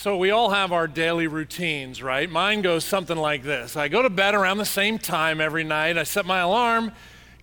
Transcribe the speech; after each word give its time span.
So, 0.00 0.16
we 0.16 0.30
all 0.30 0.48
have 0.48 0.72
our 0.72 0.86
daily 0.86 1.26
routines, 1.26 2.02
right? 2.02 2.30
Mine 2.30 2.62
goes 2.62 2.86
something 2.86 3.18
like 3.18 3.42
this 3.42 3.76
I 3.76 3.88
go 3.88 4.00
to 4.00 4.08
bed 4.08 4.34
around 4.34 4.56
the 4.56 4.64
same 4.64 4.98
time 4.98 5.42
every 5.42 5.62
night. 5.62 5.98
I 5.98 6.04
set 6.04 6.24
my 6.24 6.38
alarm, 6.38 6.92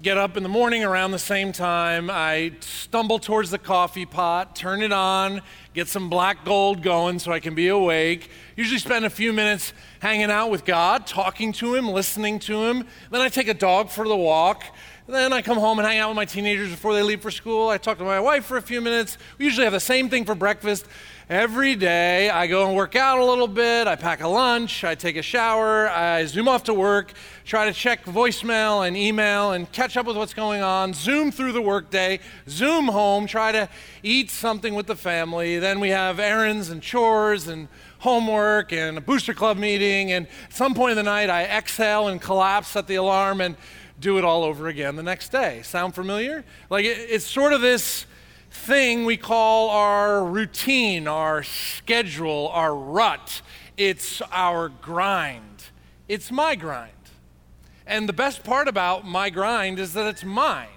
get 0.02 0.18
up 0.18 0.38
in 0.38 0.41
the 0.41 0.49
morning 0.49 0.83
around 0.83 1.12
the 1.12 1.20
same 1.20 1.51
time. 1.51 2.09
I 2.09 2.54
stumble 2.62 3.20
towards 3.20 3.51
the 3.51 3.59
coffee 3.59 4.07
pot, 4.07 4.55
turn 4.55 4.81
it 4.81 4.91
on, 4.91 5.43
get 5.75 5.88
some 5.88 6.09
black 6.09 6.46
gold 6.46 6.81
going 6.81 7.20
so 7.20 7.31
I 7.31 7.39
can 7.39 7.54
be 7.54 7.67
awake. 7.67 8.31
Usually 8.56 8.79
spend 8.79 9.05
a 9.05 9.12
few 9.12 9.33
minutes 9.33 9.71
hanging 9.99 10.31
out 10.31 10.49
with 10.49 10.65
God, 10.65 11.05
talking 11.05 11.53
to 11.53 11.76
Him, 11.76 11.87
listening 11.87 12.39
to 12.39 12.63
Him. 12.63 12.87
Then 13.12 13.21
I 13.21 13.29
take 13.29 13.49
a 13.49 13.53
dog 13.53 13.92
for 13.92 14.08
the 14.08 14.17
walk. 14.17 14.63
Then 15.05 15.31
I 15.31 15.42
come 15.42 15.58
home 15.58 15.79
and 15.79 15.87
hang 15.87 15.99
out 15.99 16.09
with 16.09 16.17
my 16.17 16.26
teenagers 16.26 16.70
before 16.70 16.94
they 16.94 17.02
leave 17.02 17.21
for 17.21 17.31
school. 17.31 17.70
I 17.70 17.77
talk 17.77 17.98
to 17.99 18.03
my 18.03 18.20
wife 18.20 18.45
for 18.45 18.58
a 18.58 18.62
few 18.62 18.81
minutes. 18.81 19.17
We 19.38 19.45
usually 19.45 19.63
have 19.63 19.73
the 19.73 19.80
same 19.80 20.09
thing 20.09 20.26
for 20.26 20.35
breakfast. 20.35 20.85
Every 21.30 21.75
day, 21.75 22.30
I 22.30 22.48
go 22.48 22.67
and 22.67 22.73
work 22.73 22.95
out 22.95 23.20
a 23.20 23.25
little 23.25 23.49
bit. 23.49 23.85
I 23.85 23.98
pack 23.98 24.21
a 24.21 24.30
lunch. 24.30 24.85
I 24.85 24.95
take 24.95 25.18
a 25.18 25.22
shower. 25.22 25.90
I 25.90 26.23
zoom 26.23 26.48
off 26.48 26.63
to 26.63 26.73
work, 26.73 27.12
try 27.44 27.66
to 27.66 27.73
check 27.73 28.05
voicemail 28.05 28.88
and 28.88 28.95
email 28.95 29.52
and 29.52 29.70
catch 29.73 29.98
up 29.98 30.05
with 30.05 30.16
what's 30.16 30.34
going 30.34 30.62
on. 30.62 30.94
Zoom 30.94 31.32
through 31.32 31.52
the 31.52 31.62
workday, 31.62 32.21
zoom 32.48 32.88
home, 32.88 33.27
try 33.27 33.52
to 33.52 33.68
eat 34.04 34.32
something 34.32 34.73
with 34.73 34.88
the 34.88 34.95
family. 34.95 35.59
Then 35.59 35.82
we 35.82 35.90
have 35.90 36.18
errands 36.18 36.70
and 36.70 36.82
chores 36.82 37.49
and 37.49 37.68
homework 37.99 38.71
and 38.71 38.98
a 38.98 39.02
booster 39.02 39.34
club 39.34 39.57
meeting. 39.57 40.13
And 40.13 40.27
at 40.46 40.54
some 40.54 40.73
point 40.73 40.91
in 40.91 40.96
the 40.96 41.04
night, 41.04 41.30
I 41.30 41.44
exhale 41.44 42.07
and 42.07 42.21
collapse 42.21 42.73
at 42.77 42.88
the 42.88 42.96
alarm 42.96 43.41
and 43.41 43.57
do 43.99 44.18
it 44.18 44.23
all 44.23 44.46
over 44.46 44.70
again 44.70 44.96
the 44.96 45.04
next 45.04 45.34
day. 45.34 45.62
Sound 45.66 45.94
familiar? 45.94 46.46
Like 46.70 46.85
it's 46.85 47.26
sort 47.26 47.52
of 47.52 47.59
this 47.59 48.05
thing 48.58 49.06
we 49.06 49.18
call 49.18 49.70
our 49.70 50.26
routine, 50.26 51.08
our 51.08 51.44
schedule, 51.44 52.50
our 52.50 52.76
rut. 52.76 53.42
It's 53.78 54.22
our 54.32 54.70
grind. 54.70 55.66
It's 56.08 56.32
my 56.32 56.55
grind. 56.55 56.91
And 57.86 58.10
the 58.10 58.14
best 58.14 58.44
part 58.44 58.68
about 58.68 59.05
my 59.05 59.30
grind 59.30 59.80
is 59.80 59.94
that 59.94 60.08
it's 60.08 60.24
mine. 60.24 60.68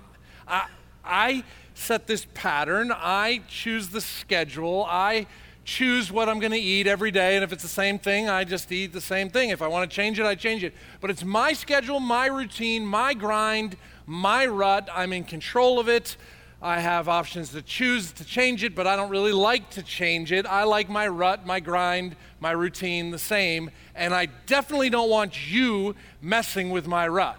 I, 0.47 0.67
I 1.05 1.45
set 1.75 2.07
this 2.07 2.27
pattern, 2.35 2.93
I 2.95 3.43
choose 3.49 3.89
the 3.89 4.01
schedule, 4.01 4.87
I 4.89 5.27
choose 5.65 6.13
what 6.13 6.29
I'm 6.29 6.39
going 6.39 6.53
to 6.53 6.59
eat 6.59 6.87
every 6.87 7.11
day. 7.11 7.37
And 7.37 7.45
if 7.45 7.53
it's 7.53 7.63
the 7.63 7.69
same 7.69 7.99
thing, 7.99 8.29
I 8.29 8.45
just 8.45 8.71
eat 8.71 8.93
the 8.93 9.01
same 9.01 9.31
thing. 9.31 9.51
If 9.51 9.63
I 9.63 9.69
want 9.69 9.91
to 9.91 9.95
change 9.95 10.19
it, 10.19 10.27
I 10.27 10.35
change 10.35 10.63
it. 10.65 10.75
But 11.01 11.11
it's 11.11 11.25
my 11.25 11.53
schedule, 11.53 12.01
my 12.01 12.27
routine, 12.27 12.85
my 12.85 13.15
grind, 13.15 13.77
my 14.07 14.47
rut. 14.47 14.89
I'm 14.93 15.13
in 15.13 15.25
control 15.25 15.79
of 15.79 15.89
it. 15.89 16.17
I 16.63 16.81
have 16.81 17.09
options 17.09 17.51
to 17.53 17.63
choose 17.63 18.13
to 18.13 18.25
change 18.25 18.65
it, 18.65 18.75
but 18.75 18.87
I 18.87 18.95
don't 18.95 19.09
really 19.09 19.33
like 19.33 19.71
to 19.71 19.83
change 19.83 20.31
it. 20.31 20.45
I 20.45 20.65
like 20.65 20.91
my 20.91 21.09
rut, 21.09 21.47
my 21.47 21.59
grind, 21.59 22.17
my 22.39 22.51
routine 22.51 23.11
the 23.11 23.19
same, 23.19 23.71
and 23.95 24.13
I 24.13 24.27
definitely 24.45 24.91
don't 24.91 25.09
want 25.09 25.51
you 25.51 25.95
messing 26.21 26.69
with 26.69 26.87
my 26.87 27.09
rut, 27.09 27.39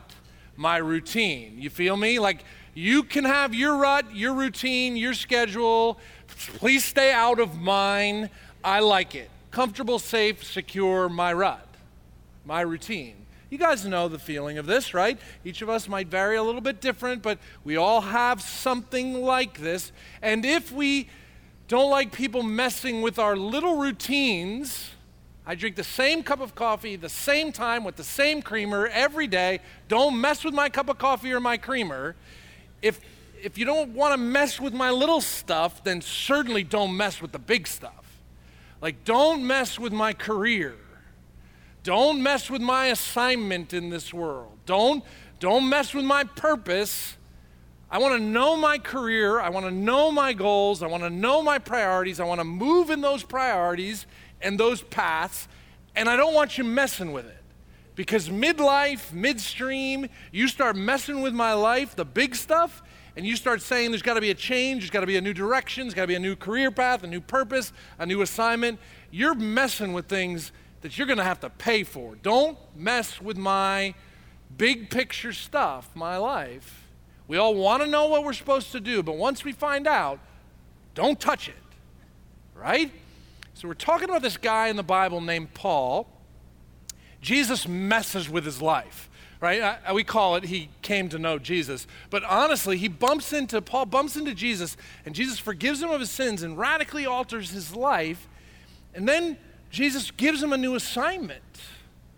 my 0.56 0.78
routine. 0.78 1.58
You 1.60 1.70
feel 1.70 1.98
me? 1.98 2.18
Like 2.18 2.44
you 2.74 3.04
can 3.04 3.24
have 3.24 3.54
your 3.54 3.78
rut, 3.78 4.16
your 4.16 4.34
routine, 4.34 4.96
your 4.96 5.14
schedule. 5.14 6.00
Please 6.58 6.84
stay 6.84 7.12
out 7.12 7.40
of 7.40 7.60
mine. 7.60 8.32
I 8.64 8.80
like 8.80 9.14
it. 9.14 9.30
Comfortable, 9.52 10.00
safe, 10.00 10.44
secure, 10.44 11.10
my 11.10 11.32
rut, 11.32 11.68
my 12.44 12.62
routine. 12.62 13.18
You 13.52 13.58
guys 13.58 13.86
know 13.86 14.08
the 14.08 14.18
feeling 14.18 14.58
of 14.60 14.66
this, 14.66 14.94
right? 14.94 15.20
Each 15.44 15.62
of 15.62 15.70
us 15.70 15.90
might 15.90 16.08
vary 16.08 16.38
a 16.38 16.44
little 16.44 16.62
bit 16.62 16.80
different, 16.80 17.22
but 17.22 17.38
we 17.66 17.76
all 17.76 18.00
have 18.00 18.42
something 18.42 19.22
like 19.22 19.60
this. 19.60 19.92
And 20.22 20.46
if 20.46 20.72
we 20.72 21.10
don't 21.68 21.92
like 21.92 22.14
people 22.14 22.44
messing 22.44 23.02
with 23.02 23.20
our 23.20 23.36
little 23.36 23.76
routines, 23.76 24.92
I 25.46 25.56
drink 25.56 25.76
the 25.76 25.84
same 25.84 26.24
cup 26.24 26.40
of 26.40 26.56
coffee 26.56 26.96
the 26.96 27.10
same 27.10 27.52
time 27.52 27.84
with 27.84 27.98
the 27.98 28.06
same 28.06 28.42
creamer 28.42 28.88
every 28.88 29.28
day. 29.28 29.60
Don't 29.90 30.22
mess 30.22 30.46
with 30.46 30.54
my 30.54 30.70
cup 30.70 30.88
of 30.88 30.98
coffee 30.98 31.34
or 31.34 31.42
my 31.42 31.58
creamer. 31.58 32.16
If 32.82 33.02
if 33.44 33.58
you 33.58 33.66
don't 33.66 33.90
want 33.90 34.14
to 34.14 34.18
mess 34.18 34.62
with 34.62 34.74
my 34.74 34.92
little 34.92 35.20
stuff, 35.20 35.84
then 35.84 36.00
certainly 36.00 36.64
don't 36.64 36.96
mess 36.96 37.22
with 37.22 37.34
the 37.34 37.40
big 37.40 37.68
stuff. 37.68 38.22
Like 38.82 39.04
don't 39.04 39.46
mess 39.46 39.78
with 39.78 39.92
my 39.92 40.14
career 40.14 40.78
don't 41.84 42.22
mess 42.22 42.50
with 42.50 42.62
my 42.62 42.88
assignment 42.88 43.74
in 43.74 43.90
this 43.90 44.14
world. 44.14 44.58
Don't, 44.66 45.04
don't 45.40 45.68
mess 45.68 45.94
with 45.94 46.06
my 46.06 46.24
purpose. 46.24 47.18
I 47.90 47.98
want 47.98 48.14
to 48.14 48.24
know 48.24 48.56
my 48.56 48.78
career. 48.78 49.40
I 49.40 49.50
want 49.50 49.66
to 49.66 49.72
know 49.72 50.12
my 50.12 50.34
goals. 50.34 50.84
I 50.84 50.88
want 50.88 51.04
to 51.04 51.10
know 51.10 51.42
my 51.42 51.58
priorities. 51.58 52.20
I 52.20 52.26
want 52.26 52.40
to 52.40 52.46
move 52.46 52.90
in 52.90 53.02
those 53.02 53.24
priorities 53.24 54.06
and 54.42 54.60
those 54.60 54.82
paths. 54.82 55.48
And 55.96 56.08
I 56.08 56.16
don't 56.16 56.34
want 56.34 56.58
you 56.58 56.64
messing 56.64 57.12
with 57.12 57.26
it. 57.26 57.38
Because 57.96 58.30
midlife, 58.30 59.12
midstream, 59.12 60.08
you 60.32 60.48
start 60.48 60.76
messing 60.76 61.22
with 61.22 61.34
my 61.34 61.54
life, 61.54 61.96
the 61.96 62.06
big 62.06 62.36
stuff, 62.36 62.82
and 63.18 63.26
you 63.26 63.36
start 63.36 63.62
saying 63.62 63.92
there's 63.92 64.02
got 64.02 64.14
to 64.14 64.22
be 64.22 64.32
a 64.32 64.36
change, 64.36 64.84
there's 64.84 64.90
got 64.90 65.02
to 65.02 65.08
be 65.08 65.18
a 65.18 65.22
new 65.22 65.34
direction, 65.34 65.84
there's 65.84 65.94
got 65.94 66.04
to 66.04 66.08
be 66.08 66.16
a 66.16 66.20
new 66.20 66.36
career 66.36 66.72
path, 66.72 67.04
a 67.04 67.08
new 67.08 67.20
purpose, 67.20 67.74
a 68.00 68.06
new 68.06 68.22
assignment. 68.22 68.80
You're 69.12 69.36
messing 69.36 69.92
with 69.92 70.08
things 70.08 70.54
that 70.82 70.98
you're 70.98 71.08
going 71.08 71.18
to 71.18 71.24
have 71.24 71.40
to 71.42 71.50
pay 71.50 71.84
for. 71.84 72.16
Don't 72.16 72.58
mess 72.76 73.22
with 73.22 73.38
my 73.38 73.94
big 74.58 74.90
picture 74.90 75.34
stuff, 75.34 75.90
my 75.96 76.18
life. 76.18 76.88
We 77.28 77.38
all 77.38 77.56
want 77.56 77.84
to 77.84 77.90
know 77.90 78.08
what 78.08 78.24
we're 78.24 78.34
supposed 78.34 78.72
to 78.74 78.80
do, 78.80 79.02
but 79.02 79.16
once 79.16 79.44
we 79.44 79.52
find 79.52 79.88
out, 79.88 80.20
don't 80.96 81.20
touch 81.20 81.48
it. 81.48 81.56
Right? 82.56 82.92
So 83.54 83.68
we're 83.68 83.74
talking 83.74 84.10
about 84.10 84.22
this 84.22 84.38
guy 84.38 84.68
in 84.68 84.76
the 84.76 84.84
Bible 84.84 85.22
named 85.22 85.54
Paul. 85.54 86.08
Jesus 87.22 87.68
messes 87.68 88.30
with 88.30 88.46
his 88.46 88.62
life 88.62 89.10
right? 89.42 89.80
I, 89.86 89.92
we 89.92 90.04
call 90.04 90.36
it 90.36 90.46
he 90.46 90.70
came 90.84 91.10
to 91.10 91.20
know 91.20 91.40
Jesus. 91.40 91.88
But 92.10 92.24
honestly, 92.24 92.78
he 92.78 92.88
bumps 92.88 93.34
into, 93.34 93.62
Paul 93.62 93.88
bumps 93.88 94.16
into 94.16 94.34
Jesus, 94.34 94.78
and 95.04 95.14
Jesus 95.14 95.40
forgives 95.40 95.82
him 95.82 95.90
of 95.90 96.00
his 96.00 96.12
sins 96.12 96.44
and 96.44 96.58
radically 96.58 97.06
alters 97.06 97.50
his 97.50 97.76
life. 97.76 98.30
And 98.94 99.10
then 99.10 99.38
Jesus 99.72 100.12
gives 100.12 100.44
him 100.44 100.54
a 100.54 100.58
new 100.58 100.76
assignment, 100.76 101.42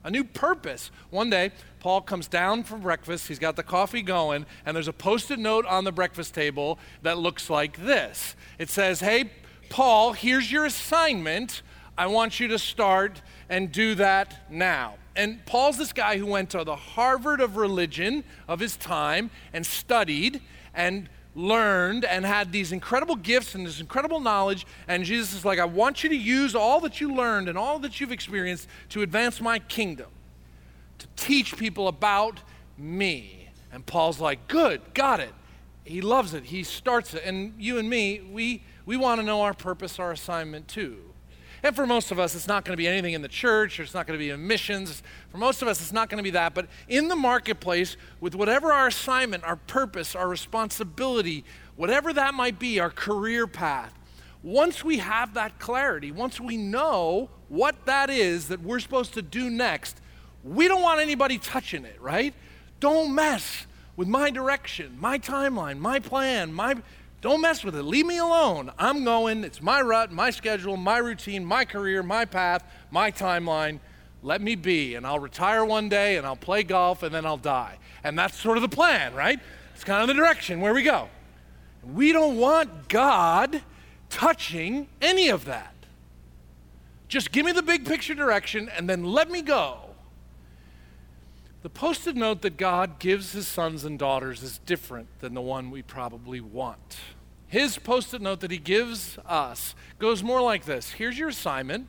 a 0.04 0.12
new 0.12 0.24
purpose. 0.24 0.92
One 1.12 1.30
day, 1.30 1.52
Paul 1.80 2.02
comes 2.02 2.28
down 2.28 2.64
from 2.64 2.82
breakfast. 2.82 3.28
He's 3.28 3.40
got 3.40 3.56
the 3.56 3.64
coffee 3.64 4.02
going, 4.02 4.46
and 4.66 4.76
there's 4.76 4.88
a 4.88 4.94
post 4.94 5.32
it 5.32 5.40
note 5.40 5.66
on 5.66 5.84
the 5.84 5.92
breakfast 5.92 6.34
table 6.34 6.80
that 7.04 7.18
looks 7.18 7.50
like 7.50 7.78
this 7.86 8.36
It 8.58 8.70
says, 8.70 9.00
Hey, 9.00 9.32
Paul, 9.70 10.14
here's 10.14 10.52
your 10.52 10.66
assignment. 10.66 11.62
I 11.98 12.08
want 12.08 12.40
you 12.40 12.48
to 12.50 12.60
start 12.60 13.22
and 13.50 13.72
do 13.72 13.96
that 13.96 14.50
now. 14.50 14.96
And 15.16 15.46
Paul's 15.46 15.78
this 15.78 15.94
guy 15.94 16.18
who 16.18 16.26
went 16.26 16.50
to 16.52 16.64
the 16.64 16.76
Harvard 16.76 17.40
of 17.40 17.56
religion 17.56 18.24
of 18.48 18.60
his 18.60 18.76
time 18.76 19.30
and 19.54 19.64
studied 19.64 20.42
and 20.74 21.08
learned 21.36 22.06
and 22.06 22.26
had 22.26 22.52
these 22.52 22.72
incredible 22.72 23.16
gifts 23.16 23.56
and 23.56 23.66
this 23.66 23.80
incredible 23.80 24.20
knowledge. 24.20 24.66
And 24.88 25.04
Jesus 25.04 25.34
is 25.34 25.46
like, 25.46 25.60
I 25.60 25.66
want 25.66 26.04
you 26.04 26.10
to 26.10 26.16
use 26.16 26.56
all 26.56 26.80
that 26.82 27.02
you 27.02 27.14
learned 27.14 27.50
and 27.50 27.58
all 27.58 27.80
that 27.80 28.00
you've 28.00 28.12
experienced 28.12 28.68
to 28.90 29.02
advance 29.02 29.42
my 29.42 29.60
kingdom, 29.60 30.10
to 31.00 31.08
teach 31.16 31.58
people 31.58 31.88
about 31.88 32.40
me. 32.78 33.50
And 33.72 33.86
Paul's 33.86 34.20
like, 34.20 34.48
Good, 34.48 34.94
got 34.94 35.20
it. 35.20 35.34
He 35.84 36.02
loves 36.02 36.34
it. 36.34 36.46
He 36.46 36.64
starts 36.64 37.14
it. 37.14 37.24
And 37.26 37.54
you 37.58 37.78
and 37.78 37.90
me, 37.90 38.22
we, 38.22 38.64
we 38.86 38.96
want 38.96 39.20
to 39.20 39.26
know 39.26 39.42
our 39.42 39.54
purpose, 39.54 40.00
our 40.00 40.12
assignment 40.12 40.68
too. 40.68 41.13
And 41.64 41.74
for 41.74 41.88
most 41.88 42.12
of 42.12 42.20
us, 42.20 42.36
it's 42.36 42.48
not 42.48 42.66
going 42.66 42.74
to 42.74 42.78
be 42.78 42.88
anything 42.88 43.14
in 43.14 43.22
the 43.22 43.30
church, 43.30 43.80
or 43.80 43.84
it's 43.84 43.94
not 43.94 44.06
going 44.06 44.20
to 44.20 44.24
be 44.24 44.32
in 44.32 44.46
missions. 44.46 45.02
For 45.30 45.38
most 45.38 45.62
of 45.62 45.70
us, 45.70 45.82
it's 45.82 45.94
not 45.94 46.10
going 46.10 46.18
to 46.18 46.24
be 46.24 46.32
that. 46.32 46.54
But 46.54 46.68
in 46.90 47.08
the 47.08 47.16
marketplace, 47.16 47.96
with 48.20 48.36
whatever 48.36 48.74
our 48.74 48.88
assignment, 48.88 49.46
our 49.46 49.56
purpose, 49.56 50.14
our 50.14 50.28
responsibility, 50.28 51.46
whatever 51.78 52.12
that 52.12 52.34
might 52.34 52.60
be, 52.60 52.82
our 52.82 52.90
career 52.90 53.48
path, 53.48 53.94
once 54.44 54.84
we 54.84 54.98
have 54.98 55.34
that 55.36 55.58
clarity, 55.58 56.12
once 56.12 56.38
we 56.38 56.58
know 56.58 57.30
what 57.48 57.86
that 57.86 58.10
is 58.10 58.50
that 58.50 58.62
we're 58.62 58.82
supposed 58.82 59.14
to 59.14 59.22
do 59.22 59.50
next, 59.50 60.02
we 60.44 60.68
don't 60.68 60.82
want 60.82 61.00
anybody 61.00 61.38
touching 61.38 61.86
it, 61.86 62.00
right? 62.02 62.34
Don't 62.82 63.16
mess 63.16 63.66
with 63.96 64.10
my 64.10 64.30
direction, 64.32 64.98
my 65.00 65.18
timeline, 65.18 65.78
my 65.78 66.00
plan, 66.00 66.52
my 66.52 66.76
don't 67.24 67.40
mess 67.40 67.64
with 67.64 67.74
it. 67.78 67.84
Leave 67.84 68.06
me 68.06 68.18
alone. 68.18 68.70
I'm 68.78 69.06
going. 69.06 69.46
It's 69.46 69.62
my 69.62 69.80
rut, 69.80 70.12
my 70.12 70.30
schedule, 70.30 70.76
my 70.76 70.98
routine, 70.98 71.46
my 71.46 71.64
career, 71.64 72.04
my 72.04 72.26
path, 72.26 72.66
my 72.92 73.12
timeline. 73.12 73.80
Let 74.22 74.42
me 74.42 74.56
be. 74.56 74.96
And 74.96 75.08
I'll 75.08 75.20
retire 75.20 75.64
one 75.64 75.88
day 75.88 76.18
and 76.18 76.28
I'll 76.28 76.36
play 76.36 76.64
golf 76.64 77.02
and 77.02 77.16
then 77.16 77.26
I'll 77.26 77.38
die. 77.38 77.78
And 78.04 78.20
that's 78.20 78.38
sort 78.38 78.58
of 78.58 78.62
the 78.62 78.68
plan, 78.68 79.14
right? 79.14 79.40
It's 79.74 79.86
kind 79.86 80.02
of 80.02 80.10
the 80.10 80.14
direction 80.14 80.60
where 80.60 80.74
we 80.74 80.84
go. 80.84 81.08
We 81.94 82.12
don't 82.12 82.36
want 82.36 82.90
God 82.90 83.62
touching 84.10 84.90
any 85.02 85.30
of 85.30 85.46
that. 85.46 85.74
Just 87.08 87.32
give 87.32 87.46
me 87.46 87.54
the 87.54 87.64
big 87.64 87.86
picture 87.86 88.16
direction 88.16 88.68
and 88.68 88.90
then 88.90 89.06
let 89.06 89.32
me 89.32 89.42
go. 89.42 89.78
The 91.64 91.70
post 91.70 92.08
it 92.08 92.18
note 92.18 92.42
that 92.42 92.58
God 92.58 93.00
gives 93.00 93.32
his 93.32 93.48
sons 93.48 93.86
and 93.86 93.98
daughters 93.98 94.44
is 94.44 94.58
different 94.66 95.08
than 95.22 95.34
the 95.34 95.42
one 95.42 95.72
we 95.72 95.82
probably 95.82 96.42
want. 96.42 96.98
His 97.48 97.78
post 97.78 98.14
it 98.14 98.22
note 98.22 98.42
that 98.42 98.52
he 98.52 98.58
gives 98.58 99.18
us 99.26 99.74
goes 99.98 100.22
more 100.22 100.42
like 100.42 100.66
this 100.66 100.92
Here's 100.92 101.18
your 101.18 101.30
assignment. 101.30 101.88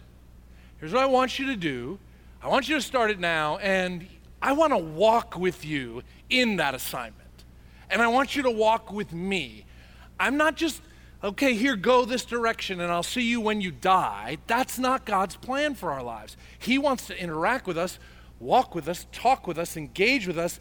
Here's 0.79 0.93
what 0.93 1.03
I 1.03 1.07
want 1.07 1.41
you 1.41 1.47
to 1.47 1.57
do 1.57 1.99
I 2.41 2.47
want 2.47 2.69
you 2.69 2.77
to 2.77 2.81
start 2.81 3.11
it 3.11 3.19
now, 3.19 3.57
and 3.57 4.07
I 4.41 4.53
want 4.53 4.73
to 4.73 4.79
walk 4.79 5.37
with 5.37 5.65
you 5.65 6.05
in 6.31 6.57
that 6.57 6.77
assignment. 6.77 7.23
And 7.91 8.01
I 8.01 8.07
want 8.07 8.37
you 8.37 8.45
to 8.45 8.51
walk 8.53 8.93
with 8.93 9.13
me. 9.13 9.65
I'm 10.21 10.37
not 10.37 10.55
just, 10.55 10.83
okay, 11.25 11.55
here, 11.55 11.75
go 11.75 12.05
this 12.05 12.25
direction, 12.25 12.81
and 12.81 12.93
I'll 12.93 13.03
see 13.03 13.23
you 13.23 13.41
when 13.41 13.61
you 13.61 13.73
die. 13.73 14.39
That's 14.47 14.79
not 14.79 15.05
God's 15.05 15.35
plan 15.35 15.75
for 15.75 15.91
our 15.91 16.03
lives. 16.03 16.37
He 16.61 16.79
wants 16.79 17.09
to 17.09 17.19
interact 17.19 17.67
with 17.67 17.77
us, 17.77 17.99
walk 18.41 18.75
with 18.75 18.89
us, 18.89 19.07
talk 19.13 19.47
with 19.47 19.59
us, 19.59 19.77
engage 19.77 20.27
with 20.27 20.39
us, 20.39 20.61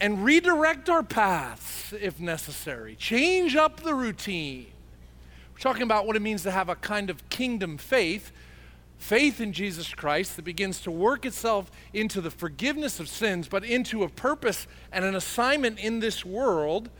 and 0.00 0.24
redirect 0.24 0.88
our 0.88 1.02
paths 1.02 1.92
if 1.92 2.20
necessary. 2.20 2.96
Change 2.96 3.56
up 3.56 3.80
the 3.80 3.94
routine. 3.94 4.66
We're 5.52 5.60
talking 5.60 5.82
about 5.82 6.06
what 6.06 6.16
it 6.16 6.22
means 6.22 6.42
to 6.44 6.50
have 6.50 6.68
a 6.68 6.74
kind 6.74 7.10
of 7.10 7.28
kingdom 7.28 7.76
faith 7.76 8.32
faith 9.00 9.40
in 9.40 9.52
Jesus 9.52 9.94
Christ 9.94 10.36
that 10.36 10.44
begins 10.44 10.80
to 10.82 10.90
work 10.90 11.24
itself 11.24 11.70
into 11.92 12.20
the 12.20 12.30
forgiveness 12.30 13.00
of 13.00 13.08
sins, 13.08 13.48
but 13.48 13.64
into 13.64 14.02
a 14.02 14.08
purpose 14.10 14.66
and 14.92 15.04
an 15.04 15.14
assignment 15.14 15.78
in 15.78 16.00
this 16.00 16.24
world, 16.24 16.90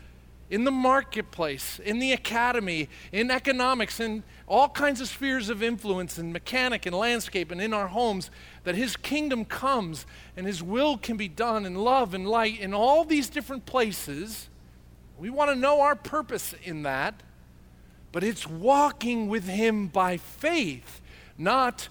in 0.50 0.64
the 0.64 0.70
marketplace, 0.70 1.80
in 1.84 2.00
the 2.00 2.12
academy, 2.12 2.88
in 3.12 3.30
economics, 3.30 4.00
in 4.00 4.22
all 4.46 4.68
kinds 4.68 5.00
of 5.00 5.08
spheres 5.08 5.48
of 5.48 5.62
influence, 5.62 6.18
in 6.18 6.32
mechanic 6.32 6.84
and 6.84 6.94
landscape, 6.94 7.50
and 7.50 7.60
in 7.60 7.72
our 7.72 7.86
homes, 7.88 8.30
that 8.64 8.74
His 8.74 8.96
kingdom 8.96 9.44
comes 9.44 10.06
and 10.36 10.46
His 10.46 10.62
will 10.62 10.98
can 10.98 11.16
be 11.16 11.28
done 11.28 11.64
in 11.64 11.76
love 11.76 12.12
and 12.14 12.28
light 12.28 12.60
in 12.60 12.74
all 12.74 13.04
these 13.04 13.30
different 13.30 13.64
places. 13.64 14.48
We 15.18 15.30
want 15.30 15.50
to 15.50 15.56
know 15.56 15.80
our 15.80 15.94
purpose 15.94 16.54
in 16.64 16.82
that, 16.82 17.22
but 18.10 18.24
it's 18.24 18.46
walking 18.46 19.28
with 19.28 19.44
Him 19.44 19.86
by 19.86 20.16
faith 20.16 21.00
not 21.40 21.88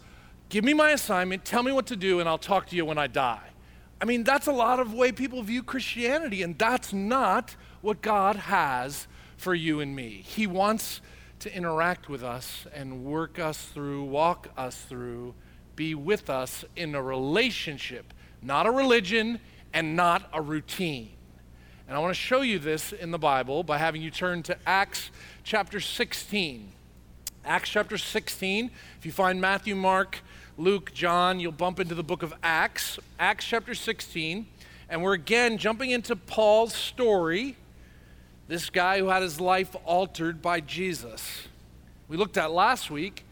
give 0.49 0.63
me 0.63 0.73
my 0.73 0.91
assignment, 0.91 1.43
tell 1.43 1.63
me 1.63 1.71
what 1.71 1.87
to 1.87 1.95
do, 1.95 2.19
and 2.19 2.29
I'll 2.29 2.37
talk 2.37 2.67
to 2.67 2.75
you 2.75 2.85
when 2.85 2.99
I 2.99 3.07
die. 3.07 3.41
I 3.99 4.05
mean, 4.05 4.23
that's 4.23 4.47
a 4.47 4.51
lot 4.51 4.79
of 4.79 4.93
way 4.93 5.11
people 5.11 5.41
view 5.41 5.63
Christianity, 5.63 6.43
and 6.43 6.57
that's 6.57 6.93
not 6.93 7.55
what 7.81 8.01
God 8.01 8.35
has 8.35 9.07
for 9.37 9.55
you 9.55 9.79
and 9.79 9.95
me. 9.95 10.23
He 10.25 10.47
wants 10.47 11.01
to 11.39 11.55
interact 11.55 12.09
with 12.09 12.23
us 12.23 12.67
and 12.73 13.05
work 13.05 13.39
us 13.39 13.63
through, 13.63 14.03
walk 14.03 14.49
us 14.57 14.81
through, 14.81 15.33
be 15.75 15.95
with 15.95 16.29
us 16.29 16.65
in 16.75 16.93
a 16.93 17.01
relationship, 17.01 18.13
not 18.41 18.65
a 18.65 18.71
religion 18.71 19.39
and 19.73 19.95
not 19.95 20.29
a 20.33 20.41
routine. 20.41 21.11
And 21.87 21.95
I 21.95 21.99
want 22.01 22.11
to 22.13 22.19
show 22.19 22.41
you 22.41 22.59
this 22.59 22.91
in 22.91 23.11
the 23.11 23.17
Bible 23.17 23.63
by 23.63 23.77
having 23.77 24.01
you 24.01 24.11
turn 24.11 24.43
to 24.43 24.57
Acts 24.67 25.09
chapter 25.43 25.79
16. 25.79 26.71
Acts 27.45 27.69
chapter 27.69 27.97
16. 27.97 28.69
If 28.99 29.05
you 29.05 29.11
find 29.11 29.41
Matthew, 29.41 29.75
Mark, 29.75 30.19
Luke, 30.57 30.93
John, 30.93 31.39
you'll 31.39 31.51
bump 31.51 31.79
into 31.79 31.95
the 31.95 32.03
book 32.03 32.21
of 32.21 32.33
Acts, 32.43 32.99
Acts 33.17 33.45
chapter 33.45 33.73
16. 33.73 34.45
And 34.89 35.01
we're 35.01 35.13
again 35.13 35.57
jumping 35.57 35.91
into 35.91 36.15
Paul's 36.15 36.75
story, 36.75 37.55
this 38.49 38.71
guy 38.71 38.97
who 38.97 39.09
had 39.09 39.21
his 39.21 39.39
life 39.39 39.75
altered 39.85 40.41
by 40.41 40.59
Jesus. 40.59 41.47
We 42.07 42.17
looked 42.17 42.35
at 42.35 42.51
last 42.51 42.89
week, 42.89 43.23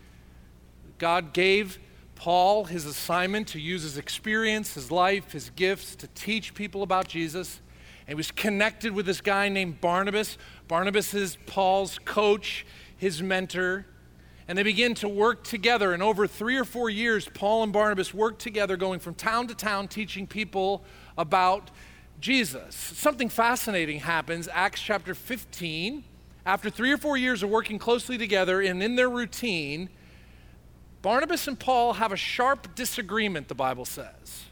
God 0.99 1.33
gave 1.33 1.79
Paul 2.13 2.65
his 2.65 2.85
assignment 2.85 3.47
to 3.49 3.59
use 3.59 3.81
his 3.81 3.97
experience, 3.97 4.75
his 4.75 4.91
life, 4.91 5.31
his 5.31 5.49
gifts 5.55 5.95
to 5.95 6.07
teach 6.09 6.53
people 6.53 6.83
about 6.83 7.07
Jesus. 7.07 7.61
And 8.05 8.09
he 8.09 8.15
was 8.15 8.29
connected 8.29 8.93
with 8.93 9.07
this 9.07 9.19
guy 9.19 9.49
named 9.49 9.81
Barnabas. 9.81 10.37
Barnabas 10.67 11.15
is 11.15 11.39
Paul's 11.47 11.97
coach, 12.05 12.63
his 12.97 13.21
mentor 13.21 13.87
and 14.47 14.57
they 14.57 14.63
begin 14.63 14.95
to 14.95 15.09
work 15.09 15.43
together. 15.43 15.93
And 15.93 16.01
over 16.01 16.25
three 16.25 16.57
or 16.57 16.63
four 16.63 16.89
years, 16.89 17.27
Paul 17.33 17.63
and 17.63 17.73
Barnabas 17.73 18.13
worked 18.13 18.41
together, 18.41 18.77
going 18.77 18.99
from 18.99 19.13
town 19.13 19.47
to 19.47 19.55
town, 19.55 19.87
teaching 19.87 20.25
people 20.25 20.83
about 21.17 21.69
Jesus. 22.19 22.75
Something 22.75 23.29
fascinating 23.29 23.99
happens, 23.99 24.47
Acts 24.51 24.81
chapter 24.81 25.13
15. 25.13 26.03
After 26.45 26.69
three 26.69 26.91
or 26.91 26.97
four 26.97 27.17
years 27.17 27.43
of 27.43 27.49
working 27.49 27.77
closely 27.77 28.17
together 28.17 28.61
and 28.61 28.81
in 28.81 28.95
their 28.95 29.09
routine, 29.09 29.89
Barnabas 31.01 31.47
and 31.47 31.59
Paul 31.59 31.93
have 31.93 32.11
a 32.11 32.17
sharp 32.17 32.73
disagreement, 32.75 33.47
the 33.47 33.55
Bible 33.55 33.85
says. 33.85 34.45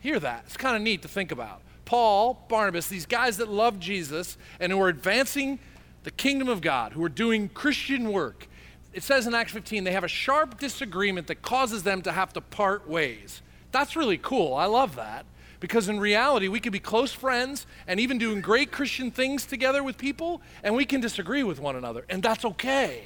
Hear 0.00 0.20
that. 0.20 0.44
It's 0.46 0.56
kind 0.56 0.76
of 0.76 0.82
neat 0.82 1.02
to 1.02 1.08
think 1.08 1.32
about. 1.32 1.62
Paul, 1.84 2.44
Barnabas, 2.48 2.88
these 2.88 3.06
guys 3.06 3.38
that 3.38 3.48
love 3.48 3.78
Jesus 3.78 4.36
and 4.60 4.72
who 4.72 4.80
are 4.80 4.88
advancing 4.88 5.58
the 6.02 6.10
kingdom 6.10 6.48
of 6.48 6.60
God, 6.60 6.92
who 6.92 7.02
are 7.04 7.08
doing 7.08 7.48
Christian 7.48 8.12
work, 8.12 8.48
it 8.92 9.02
says 9.02 9.26
in 9.26 9.34
Acts 9.34 9.52
15, 9.52 9.84
they 9.84 9.92
have 9.92 10.04
a 10.04 10.08
sharp 10.08 10.58
disagreement 10.58 11.28
that 11.28 11.42
causes 11.42 11.82
them 11.82 12.02
to 12.02 12.12
have 12.12 12.32
to 12.32 12.40
part 12.40 12.88
ways. 12.88 13.42
That's 13.70 13.94
really 13.94 14.18
cool. 14.18 14.54
I 14.54 14.66
love 14.66 14.96
that. 14.96 15.26
Because 15.66 15.88
in 15.88 15.98
reality, 15.98 16.46
we 16.46 16.60
can 16.60 16.70
be 16.70 16.78
close 16.78 17.12
friends 17.12 17.66
and 17.88 17.98
even 17.98 18.18
doing 18.18 18.40
great 18.40 18.70
Christian 18.70 19.10
things 19.10 19.44
together 19.44 19.82
with 19.82 19.98
people, 19.98 20.40
and 20.62 20.76
we 20.76 20.84
can 20.84 21.00
disagree 21.00 21.42
with 21.42 21.58
one 21.58 21.74
another, 21.74 22.04
and 22.08 22.22
that's 22.22 22.44
okay. 22.44 23.02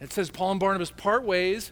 It 0.00 0.12
says 0.12 0.28
Paul 0.28 0.50
and 0.50 0.58
Barnabas 0.58 0.90
part 0.90 1.22
ways, 1.22 1.70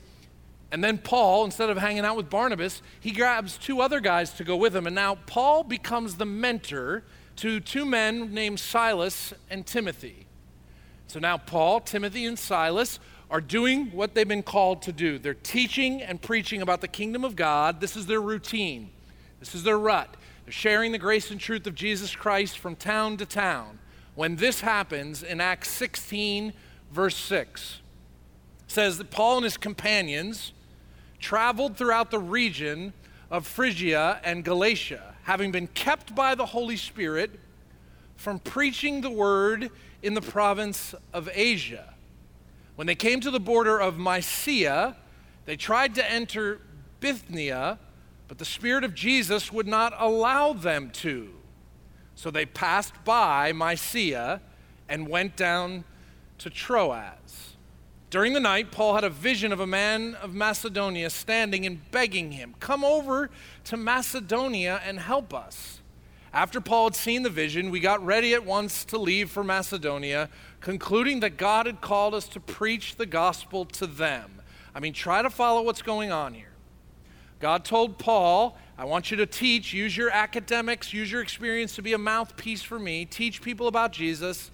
and 0.70 0.84
then 0.84 0.96
Paul, 0.96 1.44
instead 1.44 1.70
of 1.70 1.78
hanging 1.78 2.04
out 2.04 2.16
with 2.16 2.30
Barnabas, 2.30 2.82
he 3.00 3.10
grabs 3.10 3.58
two 3.58 3.80
other 3.80 3.98
guys 3.98 4.30
to 4.34 4.44
go 4.44 4.54
with 4.54 4.76
him, 4.76 4.86
and 4.86 4.94
now 4.94 5.16
Paul 5.26 5.64
becomes 5.64 6.18
the 6.18 6.24
mentor 6.24 7.02
to 7.38 7.58
two 7.58 7.84
men 7.84 8.32
named 8.32 8.60
Silas 8.60 9.34
and 9.50 9.66
Timothy. 9.66 10.28
So 11.08 11.18
now 11.18 11.36
Paul, 11.36 11.80
Timothy, 11.80 12.26
and 12.26 12.38
Silas 12.38 13.00
are 13.28 13.40
doing 13.40 13.86
what 13.86 14.14
they've 14.14 14.28
been 14.28 14.44
called 14.44 14.82
to 14.82 14.92
do. 14.92 15.18
They're 15.18 15.34
teaching 15.34 16.00
and 16.00 16.22
preaching 16.22 16.62
about 16.62 16.80
the 16.80 16.86
kingdom 16.86 17.24
of 17.24 17.34
God. 17.34 17.80
This 17.80 17.96
is 17.96 18.06
their 18.06 18.20
routine, 18.20 18.90
this 19.44 19.54
is 19.54 19.62
their 19.62 19.78
rut. 19.78 20.16
They're 20.46 20.52
sharing 20.52 20.92
the 20.92 20.98
grace 20.98 21.30
and 21.30 21.38
truth 21.38 21.66
of 21.66 21.74
Jesus 21.74 22.16
Christ 22.16 22.58
from 22.58 22.76
town 22.76 23.18
to 23.18 23.26
town. 23.26 23.78
When 24.14 24.36
this 24.36 24.62
happens 24.62 25.22
in 25.22 25.38
Acts 25.38 25.68
16, 25.68 26.54
verse 26.90 27.14
6, 27.14 27.82
says 28.66 28.96
that 28.96 29.10
Paul 29.10 29.36
and 29.36 29.44
his 29.44 29.58
companions 29.58 30.52
traveled 31.18 31.76
throughout 31.76 32.10
the 32.10 32.18
region 32.18 32.94
of 33.30 33.46
Phrygia 33.46 34.18
and 34.24 34.42
Galatia, 34.44 35.14
having 35.24 35.52
been 35.52 35.66
kept 35.66 36.14
by 36.14 36.34
the 36.34 36.46
Holy 36.46 36.78
Spirit 36.78 37.38
from 38.16 38.38
preaching 38.38 39.02
the 39.02 39.10
word 39.10 39.70
in 40.02 40.14
the 40.14 40.22
province 40.22 40.94
of 41.12 41.28
Asia. 41.34 41.92
When 42.76 42.86
they 42.86 42.94
came 42.94 43.20
to 43.20 43.30
the 43.30 43.40
border 43.40 43.78
of 43.78 43.98
Mysia, 43.98 44.96
they 45.44 45.56
tried 45.56 45.94
to 45.96 46.10
enter 46.10 46.62
Bithynia, 47.00 47.78
but 48.28 48.38
the 48.38 48.44
Spirit 48.44 48.84
of 48.84 48.94
Jesus 48.94 49.52
would 49.52 49.66
not 49.66 49.94
allow 49.98 50.52
them 50.52 50.90
to. 50.90 51.30
So 52.14 52.30
they 52.30 52.46
passed 52.46 52.94
by 53.04 53.52
Mysia 53.52 54.40
and 54.88 55.08
went 55.08 55.36
down 55.36 55.84
to 56.38 56.50
Troas. 56.50 57.56
During 58.10 58.32
the 58.32 58.40
night, 58.40 58.70
Paul 58.70 58.94
had 58.94 59.02
a 59.02 59.10
vision 59.10 59.52
of 59.52 59.58
a 59.58 59.66
man 59.66 60.14
of 60.16 60.34
Macedonia 60.34 61.10
standing 61.10 61.66
and 61.66 61.90
begging 61.90 62.32
him, 62.32 62.54
Come 62.60 62.84
over 62.84 63.28
to 63.64 63.76
Macedonia 63.76 64.80
and 64.86 65.00
help 65.00 65.34
us. 65.34 65.80
After 66.32 66.60
Paul 66.60 66.86
had 66.86 66.94
seen 66.94 67.22
the 67.22 67.30
vision, 67.30 67.70
we 67.70 67.80
got 67.80 68.04
ready 68.04 68.34
at 68.34 68.44
once 68.44 68.84
to 68.86 68.98
leave 68.98 69.30
for 69.30 69.44
Macedonia, 69.44 70.28
concluding 70.60 71.20
that 71.20 71.36
God 71.36 71.66
had 71.66 71.80
called 71.80 72.14
us 72.14 72.28
to 72.28 72.40
preach 72.40 72.96
the 72.96 73.06
gospel 73.06 73.64
to 73.66 73.86
them. 73.86 74.40
I 74.74 74.80
mean, 74.80 74.92
try 74.92 75.22
to 75.22 75.30
follow 75.30 75.62
what's 75.62 75.82
going 75.82 76.10
on 76.10 76.34
here. 76.34 76.53
God 77.44 77.62
told 77.62 77.98
Paul, 77.98 78.56
I 78.78 78.86
want 78.86 79.10
you 79.10 79.18
to 79.18 79.26
teach, 79.26 79.74
use 79.74 79.94
your 79.94 80.08
academics, 80.08 80.94
use 80.94 81.12
your 81.12 81.20
experience 81.20 81.74
to 81.74 81.82
be 81.82 81.92
a 81.92 81.98
mouthpiece 81.98 82.62
for 82.62 82.78
me, 82.78 83.04
teach 83.04 83.42
people 83.42 83.68
about 83.68 83.92
Jesus. 83.92 84.50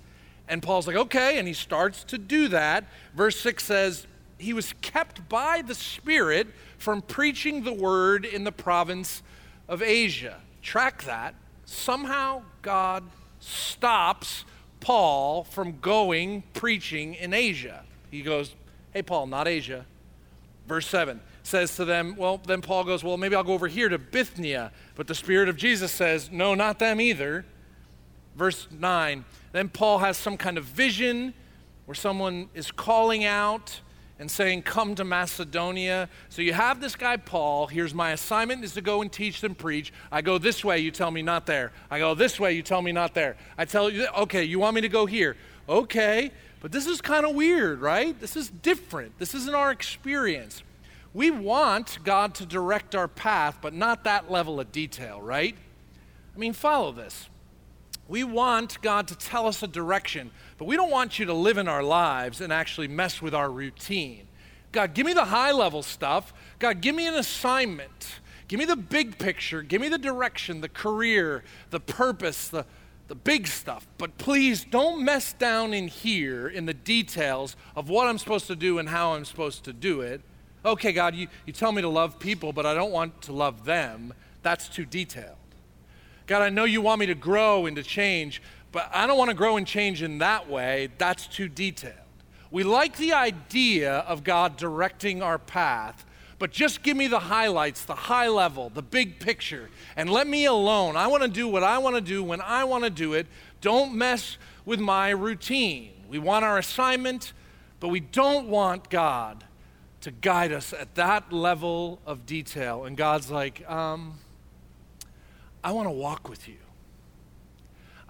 And 0.49 0.61
Paul's 0.61 0.89
like, 0.89 0.97
okay, 0.97 1.39
and 1.39 1.47
he 1.47 1.55
starts 1.55 2.03
to 2.03 2.19
do 2.19 2.49
that. 2.49 2.87
Verse 3.15 3.39
6 3.39 3.63
says, 3.63 4.09
he 4.39 4.53
was 4.53 4.75
kept 4.81 5.29
by 5.29 5.63
the 5.63 5.77
Spirit 5.77 6.49
from 6.79 7.01
preaching 7.01 7.63
the 7.63 7.73
word 7.73 8.25
in 8.25 8.43
the 8.43 8.51
province 8.51 9.23
of 9.69 9.83
Asia. 9.83 10.41
Track 10.61 11.05
that 11.05 11.37
somehow 11.67 12.43
God 12.61 13.05
stops 13.39 14.45
Paul 14.81 15.45
from 15.45 15.79
going 15.79 16.43
preaching 16.55 17.15
in 17.15 17.35
Asia. 17.35 17.85
He 18.11 18.23
goes, 18.23 18.57
Hey, 18.93 19.03
Paul, 19.03 19.29
not 19.29 19.47
Asia. 19.47 19.87
Verse 20.67 20.89
7 20.89 21.21
says 21.43 21.77
to 21.77 21.85
them, 21.85 22.15
Well, 22.17 22.41
then 22.47 22.61
Paul 22.61 22.85
goes, 22.85 23.03
Well, 23.03 23.17
maybe 23.17 23.35
I'll 23.35 23.45
go 23.45 23.55
over 23.55 23.69
here 23.69 23.89
to 23.89 23.99
Bithynia. 23.99 24.73
But 24.95 25.07
the 25.07 25.15
Spirit 25.15 25.49
of 25.49 25.57
Jesus 25.57 25.93
says, 25.93 26.31
No, 26.31 26.55
not 26.55 26.79
them 26.79 27.01
either. 27.01 27.45
Verse 28.37 28.69
9 28.71 29.25
Then 29.53 29.69
Paul 29.69 29.99
has 29.99 30.17
some 30.17 30.37
kind 30.37 30.59
of 30.59 30.65
vision 30.65 31.35
where 31.87 31.95
someone 31.95 32.49
is 32.55 32.71
calling 32.71 33.25
out 33.25 33.81
and 34.19 34.31
saying, 34.31 34.63
Come 34.63 34.95
to 34.97 35.05
Macedonia. 35.05 36.09
So 36.29 36.43
you 36.43 36.53
have 36.53 36.81
this 36.81 36.95
guy, 36.95 37.17
Paul. 37.17 37.67
Here's 37.67 37.95
my 37.95 38.13
assignment 38.13 38.63
is 38.63 38.75
to 38.75 38.83
go 38.83 39.03
and 39.03 39.11
teach 39.11 39.41
them 39.41 39.55
preach. 39.55 39.93
I 40.13 40.21
go 40.23 40.39
this 40.39 40.65
way, 40.65 40.79
you 40.79 40.91
tell 40.91 41.11
me 41.11 41.23
not 41.23 41.47
there. 41.47 41.73
I 41.91 41.99
go 41.99 42.15
this 42.15 42.39
way, 42.39 42.53
you 42.53 42.63
tell 42.63 42.83
me 42.83 42.93
not 42.93 43.15
there. 43.15 43.37
I 43.57 43.65
tell 43.65 43.91
you, 43.91 44.07
okay, 44.19 44.45
you 44.45 44.59
want 44.59 44.75
me 44.75 44.83
to 44.83 44.89
go 44.89 45.07
here. 45.07 45.37
Okay, 45.69 46.31
but 46.61 46.71
this 46.73 46.87
is 46.87 47.01
kind 47.01 47.25
of 47.25 47.35
weird, 47.35 47.81
right? 47.81 48.19
This 48.21 48.37
is 48.37 48.51
different. 48.51 49.19
This 49.19 49.35
isn't 49.35 49.55
our 49.55 49.71
experience. 49.71 50.63
We 51.13 51.31
want 51.31 51.99
God 52.05 52.35
to 52.37 52.47
direct 52.47 52.95
our 52.95 53.09
path, 53.09 53.59
but 53.61 53.75
not 53.75 54.05
that 54.05 54.31
level 54.31 54.61
of 54.61 54.71
detail, 54.71 55.21
right? 55.21 55.57
I 56.35 56.39
mean, 56.39 56.53
follow 56.53 56.93
this. 56.93 57.29
We 58.07 58.25
want 58.25 58.81
God 58.83 59.09
to 59.09 59.17
tell 59.17 59.47
us 59.47 59.63
a 59.63 59.67
direction, 59.67 60.31
but 60.59 60.65
we 60.67 60.77
don't 60.77 60.91
want 60.91 61.19
you 61.19 61.27
to 61.27 61.35
live 61.35 61.59
in 61.59 61.69
our 61.69 61.83
lives 61.83 62.41
and 62.41 62.53
actually 62.53 62.89
mess 62.89 63.23
with 63.23 63.35
our 63.35 63.51
routine. 63.51 64.27
God, 64.73 64.95
give 64.95 65.07
me 65.07 65.13
the 65.13 65.27
high 65.27 65.53
level 65.53 65.83
stuff. 65.83 66.33
God, 66.59 66.81
give 66.81 66.95
me 66.95 67.07
an 67.07 67.15
assignment. 67.15 68.21
Give 68.47 68.59
me 68.59 68.65
the 68.65 68.77
big 68.77 69.19
picture. 69.19 69.63
Give 69.63 69.81
me 69.81 69.89
the 69.89 69.99
direction, 69.99 70.61
the 70.61 70.69
career, 70.69 71.45
the 71.71 71.81
purpose, 71.81 72.49
the, 72.49 72.67
the 73.09 73.15
big 73.15 73.47
stuff. 73.47 73.87
But 73.99 74.19
please 74.19 74.65
don't 74.65 75.05
mess 75.05 75.33
down 75.33 75.73
in 75.73 75.89
here 75.89 76.49
in 76.49 76.67
the 76.67 76.75
details 76.75 77.57
of 77.77 77.89
what 77.89 78.07
I'm 78.09 78.19
supposed 78.19 78.47
to 78.49 78.57
do 78.57 78.79
and 78.79 78.89
how 78.89 79.15
I'm 79.15 79.25
supposed 79.25 79.65
to 79.65 79.73
do 79.73 80.01
it. 80.01 80.21
Okay, 80.65 80.93
God, 80.93 81.15
you, 81.15 81.29
you 81.47 81.53
tell 81.53 81.73
me 81.73 81.81
to 81.81 81.89
love 81.89 82.19
people, 82.19 82.53
but 82.53 82.67
I 82.67 82.75
don't 82.75 82.93
want 82.93 83.23
to 83.23 83.33
love 83.33 83.65
them. 83.65 84.13
That's 84.43 84.69
too 84.69 84.85
detailed. 84.85 85.37
God, 86.27 86.43
I 86.43 86.51
know 86.51 86.65
you 86.65 86.83
want 86.83 87.01
me 87.01 87.07
to 87.07 87.15
grow 87.15 87.67
and 87.67 87.75
to 87.77 87.83
change, 87.83 88.43
but 88.71 88.91
I 88.93 89.07
don't 89.07 89.17
want 89.17 89.31
to 89.31 89.35
grow 89.35 89.57
and 89.57 89.67
change 89.67 90.03
in 90.03 90.19
that 90.19 90.49
way. 90.49 90.91
That's 90.99 91.27
too 91.27 91.49
detailed. 91.49 91.95
We 92.51 92.63
like 92.63 92.97
the 92.97 93.15
idea 93.15 93.99
of 94.01 94.23
God 94.23 94.57
directing 94.57 95.23
our 95.23 95.39
path, 95.39 96.05
but 96.39 96.51
just 96.51 96.83
give 96.83 96.97
me 96.97 97.07
the 97.07 97.19
highlights, 97.19 97.85
the 97.85 97.95
high 97.95 98.29
level, 98.29 98.71
the 98.71 98.83
big 98.83 99.19
picture, 99.19 99.71
and 99.97 100.11
let 100.11 100.27
me 100.27 100.45
alone. 100.45 100.97
I 100.97 101.07
want 101.07 101.23
to 101.23 101.29
do 101.29 101.49
what 101.49 101.63
I 101.63 101.79
want 101.79 101.97
to 101.97 102.03
do 102.03 102.23
when 102.23 102.41
I 102.41 102.65
want 102.65 102.85
to 102.85 102.91
do 102.91 103.15
it. 103.15 103.27
Don't 103.61 103.95
mess 103.95 104.37
with 104.65 104.81
my 104.81 105.11
routine. 105.11 105.93
We 106.09 106.19
want 106.19 106.45
our 106.45 106.59
assignment, 106.59 107.33
but 107.79 107.89
we 107.89 108.01
don't 108.01 108.49
want 108.49 108.91
God 108.91 109.45
to 110.03 110.11
guide 110.11 110.53
us 110.53 110.73
at 110.73 110.95
that 110.95 111.33
level 111.33 112.01
of 112.07 112.27
detail. 112.27 112.85
And 112.85 112.97
God's 112.97 113.31
like, 113.31 113.69
um, 113.71 114.19
I 115.63 115.73
want 115.73 115.87
to 115.87 115.93
walk 115.93 116.29
with 116.29 116.49
you. 116.49 116.57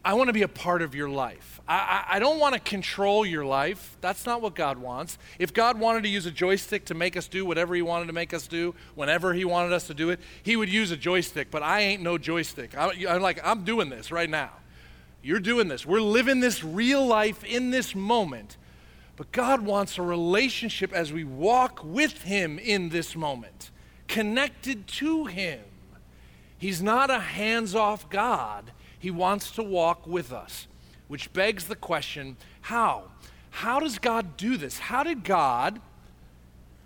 I 0.03 0.15
want 0.15 0.29
to 0.29 0.33
be 0.33 0.43
a 0.43 0.49
part 0.49 0.81
of 0.81 0.95
your 0.95 1.11
life. 1.11 1.61
I, 1.69 1.75
I, 1.75 2.17
I 2.17 2.19
don't 2.21 2.39
want 2.39 2.55
to 2.55 2.61
control 2.61 3.27
your 3.27 3.45
life. 3.45 3.99
That's 4.01 4.25
not 4.25 4.41
what 4.41 4.55
God 4.55 4.79
wants. 4.79 5.19
If 5.39 5.53
God 5.53 5.79
wanted 5.79 6.05
to 6.05 6.09
use 6.09 6.25
a 6.25 6.31
joystick 6.31 6.87
to 6.87 6.95
make 6.95 7.19
us 7.19 7.29
do 7.29 7.45
whatever 7.45 7.75
He 7.75 7.83
wanted 7.83 8.07
to 8.07 8.15
make 8.15 8.33
us 8.33 8.47
do, 8.47 8.75
whenever 8.95 9.35
He 9.35 9.45
wanted 9.45 9.75
us 9.75 9.87
to 9.89 9.95
do 9.95 10.09
it, 10.09 10.21
He 10.43 10.57
would 10.57 10.71
use 10.71 10.91
a 10.91 10.97
joystick, 10.97 11.51
but 11.51 11.63
I 11.63 11.81
ain't 11.81 12.03
no 12.03 12.17
joystick. 12.17 12.77
I, 12.79 12.93
I'm 13.09 13.21
like, 13.21 13.41
I'm 13.45 13.65
doing 13.65 13.91
this 13.91 14.11
right 14.11 14.31
now. 14.31 14.51
You're 15.23 15.41
doing 15.41 15.69
this. 15.69 15.85
We're 15.85 16.01
living 16.01 16.41
this 16.41 16.65
real 16.65 17.07
life 17.07 17.45
in 17.45 17.71
this 17.71 17.95
moment. 17.95 18.57
But 19.17 19.33
God 19.33 19.63
wants 19.63 19.99
a 19.99 20.03
relationship 20.03 20.93
as 20.93 21.13
we 21.13 21.25
walk 21.25 21.81
with 21.85 22.23
Him 22.23 22.59
in 22.59 22.89
this 22.89 23.15
moment, 23.15 23.71
connected 24.09 24.87
to 24.87 25.27
Him. 25.27 25.61
He's 26.59 26.83
not 26.83 27.11
a 27.11 27.19
hands 27.19 27.75
off 27.75 28.09
God, 28.11 28.73
He 28.99 29.11
wants 29.11 29.51
to 29.53 29.63
walk 29.63 30.07
with 30.07 30.33
us, 30.33 30.67
which 31.09 31.33
begs 31.33 31.65
the 31.65 31.77
question 31.77 32.37
how? 32.63 33.05
How 33.51 33.81
does 33.81 33.99
God 33.99 34.37
do 34.37 34.57
this? 34.57 34.79
How 34.79 35.03
did 35.03 35.25
God 35.25 35.81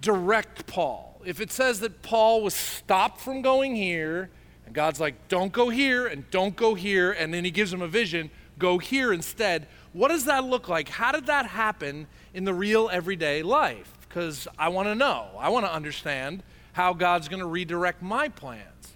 direct 0.01 0.67
Paul? 0.67 1.21
If 1.25 1.41
it 1.41 1.53
says 1.53 1.81
that 1.81 2.03
Paul 2.03 2.43
was 2.43 2.55
stopped 2.55 3.21
from 3.21 3.43
going 3.43 3.77
here, 3.77 4.31
and 4.67 4.75
God's 4.75 5.01
like, 5.01 5.29
don't 5.29 5.53
go 5.53 5.69
here 5.69 6.07
and 6.07 6.29
don't 6.31 6.57
go 6.57 6.75
here, 6.75 7.13
and 7.13 7.33
then 7.33 7.45
He 7.45 7.51
gives 7.51 7.73
him 7.73 7.83
a 7.83 7.89
vision, 7.89 8.31
go 8.59 8.79
here 8.79 9.13
instead. 9.13 9.67
What 9.95 10.09
does 10.09 10.25
that 10.25 10.45
look 10.45 10.69
like? 10.69 10.89
How 10.89 11.13
did 11.13 11.27
that 11.27 11.47
happen 11.47 12.09
in 12.35 12.45
the 12.45 12.53
real 12.53 12.91
everyday 12.93 13.45
life? 13.45 13.91
Because 14.07 14.49
I 14.59 14.69
want 14.69 14.89
to 14.89 14.95
know. 14.95 15.29
I 15.39 15.49
want 15.49 15.65
to 15.67 15.73
understand 15.73 16.43
how 16.73 16.93
God's 16.93 17.29
going 17.29 17.41
to 17.41 17.47
redirect 17.47 18.03
my 18.03 18.29
plans. 18.29 18.95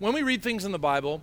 When 0.00 0.12
we 0.12 0.24
read 0.24 0.42
things 0.42 0.64
in 0.64 0.72
the 0.72 0.78
Bible, 0.78 1.22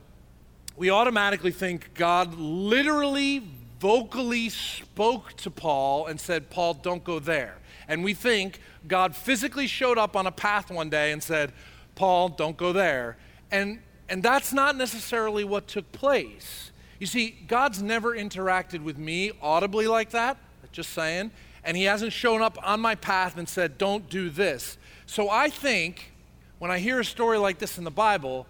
we 0.77 0.89
automatically 0.89 1.51
think 1.51 1.93
God 1.93 2.35
literally, 2.35 3.43
vocally 3.81 4.47
spoke 4.47 5.33
to 5.37 5.51
Paul 5.51 6.07
and 6.07 6.19
said, 6.19 6.49
Paul, 6.49 6.73
don't 6.75 7.03
go 7.03 7.19
there. 7.19 7.57
And 7.89 8.01
we 8.01 8.13
think 8.13 8.61
God 8.87 9.13
physically 9.13 9.67
showed 9.67 9.97
up 9.97 10.15
on 10.15 10.25
a 10.25 10.31
path 10.31 10.71
one 10.71 10.89
day 10.89 11.11
and 11.11 11.21
said, 11.21 11.51
Paul, 11.95 12.29
don't 12.29 12.55
go 12.55 12.71
there. 12.71 13.17
And, 13.51 13.79
and 14.07 14.23
that's 14.23 14.53
not 14.53 14.77
necessarily 14.77 15.43
what 15.43 15.67
took 15.67 15.91
place. 15.91 16.71
You 16.99 17.07
see, 17.07 17.35
God's 17.47 17.81
never 17.81 18.15
interacted 18.15 18.83
with 18.83 18.97
me 18.97 19.31
audibly 19.41 19.87
like 19.87 20.11
that, 20.11 20.37
just 20.71 20.91
saying, 20.91 21.31
and 21.63 21.75
He 21.75 21.83
hasn't 21.83 22.13
shown 22.13 22.41
up 22.41 22.57
on 22.63 22.79
my 22.79 22.95
path 22.95 23.37
and 23.37 23.47
said, 23.47 23.77
Don't 23.77 24.09
do 24.09 24.29
this. 24.29 24.77
So 25.05 25.29
I 25.29 25.49
think 25.49 26.11
when 26.59 26.71
I 26.71 26.79
hear 26.79 26.99
a 26.99 27.05
story 27.05 27.37
like 27.37 27.59
this 27.59 27.77
in 27.77 27.83
the 27.83 27.91
Bible, 27.91 28.47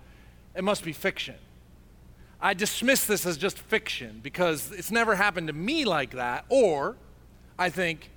it 0.56 0.64
must 0.64 0.84
be 0.84 0.94
fiction. 0.94 1.36
I 2.42 2.54
dismiss 2.54 3.06
this 3.06 3.25
as 3.25 3.38
just 3.38 3.58
fiction 3.58 4.20
because 4.22 4.72
it's 4.72 4.92
never 4.92 5.16
happened 5.16 5.48
to 5.48 5.54
me 5.54 5.86
like 5.86 6.12
that. 6.12 6.46
Or 6.50 6.96
I 7.58 7.70
think, 7.70 8.12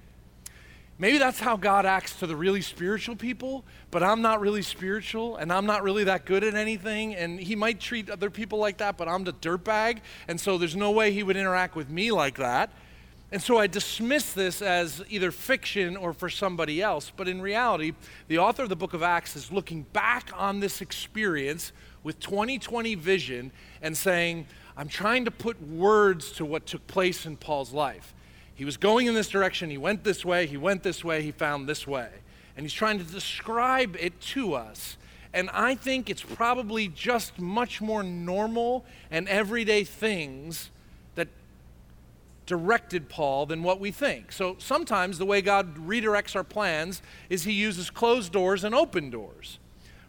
Maybe 1.00 1.18
that's 1.18 1.38
how 1.38 1.56
God 1.56 1.86
acts 1.86 2.16
to 2.16 2.26
the 2.26 2.34
really 2.34 2.60
spiritual 2.60 3.14
people, 3.14 3.64
but 3.92 4.02
I'm 4.02 4.20
not 4.20 4.40
really 4.40 4.62
spiritual 4.62 5.36
and 5.36 5.52
I'm 5.52 5.64
not 5.64 5.84
really 5.84 6.04
that 6.04 6.24
good 6.24 6.42
at 6.42 6.54
anything. 6.54 7.14
And 7.14 7.38
He 7.38 7.54
might 7.54 7.78
treat 7.78 8.10
other 8.10 8.30
people 8.30 8.58
like 8.58 8.78
that, 8.78 8.96
but 8.96 9.06
I'm 9.06 9.22
the 9.22 9.32
dirtbag. 9.32 10.00
And 10.26 10.40
so 10.40 10.58
there's 10.58 10.74
no 10.74 10.90
way 10.90 11.12
He 11.12 11.22
would 11.22 11.36
interact 11.36 11.76
with 11.76 11.88
me 11.88 12.10
like 12.10 12.36
that. 12.38 12.72
And 13.30 13.40
so 13.40 13.58
I 13.58 13.66
dismiss 13.66 14.32
this 14.32 14.60
as 14.60 15.04
either 15.08 15.30
fiction 15.30 15.96
or 15.96 16.12
for 16.12 16.28
somebody 16.28 16.82
else. 16.82 17.12
But 17.14 17.28
in 17.28 17.42
reality, 17.42 17.92
the 18.26 18.38
author 18.38 18.64
of 18.64 18.68
the 18.68 18.76
book 18.76 18.94
of 18.94 19.02
Acts 19.02 19.36
is 19.36 19.52
looking 19.52 19.82
back 19.92 20.30
on 20.34 20.60
this 20.60 20.80
experience 20.80 21.72
with 22.02 22.18
2020 22.20 22.94
vision 22.96 23.52
and 23.82 23.96
saying, 23.96 24.46
I'm 24.76 24.88
trying 24.88 25.26
to 25.26 25.30
put 25.30 25.62
words 25.62 26.32
to 26.32 26.44
what 26.44 26.64
took 26.66 26.86
place 26.86 27.26
in 27.26 27.36
Paul's 27.36 27.72
life. 27.72 28.14
He 28.58 28.64
was 28.64 28.76
going 28.76 29.06
in 29.06 29.14
this 29.14 29.28
direction, 29.28 29.70
he 29.70 29.78
went 29.78 30.02
this 30.02 30.24
way, 30.24 30.48
he 30.48 30.56
went 30.56 30.82
this 30.82 31.04
way, 31.04 31.22
he 31.22 31.30
found 31.30 31.68
this 31.68 31.86
way. 31.86 32.08
And 32.56 32.64
he's 32.64 32.72
trying 32.72 32.98
to 32.98 33.04
describe 33.04 33.96
it 34.00 34.20
to 34.32 34.54
us. 34.54 34.96
And 35.32 35.48
I 35.50 35.76
think 35.76 36.10
it's 36.10 36.24
probably 36.24 36.88
just 36.88 37.38
much 37.38 37.80
more 37.80 38.02
normal 38.02 38.84
and 39.12 39.28
everyday 39.28 39.84
things 39.84 40.70
that 41.14 41.28
directed 42.46 43.08
Paul 43.08 43.46
than 43.46 43.62
what 43.62 43.78
we 43.78 43.92
think. 43.92 44.32
So 44.32 44.56
sometimes 44.58 45.18
the 45.18 45.24
way 45.24 45.40
God 45.40 45.76
redirects 45.76 46.34
our 46.34 46.42
plans 46.42 47.00
is 47.30 47.44
he 47.44 47.52
uses 47.52 47.90
closed 47.90 48.32
doors 48.32 48.64
and 48.64 48.74
open 48.74 49.08
doors 49.08 49.60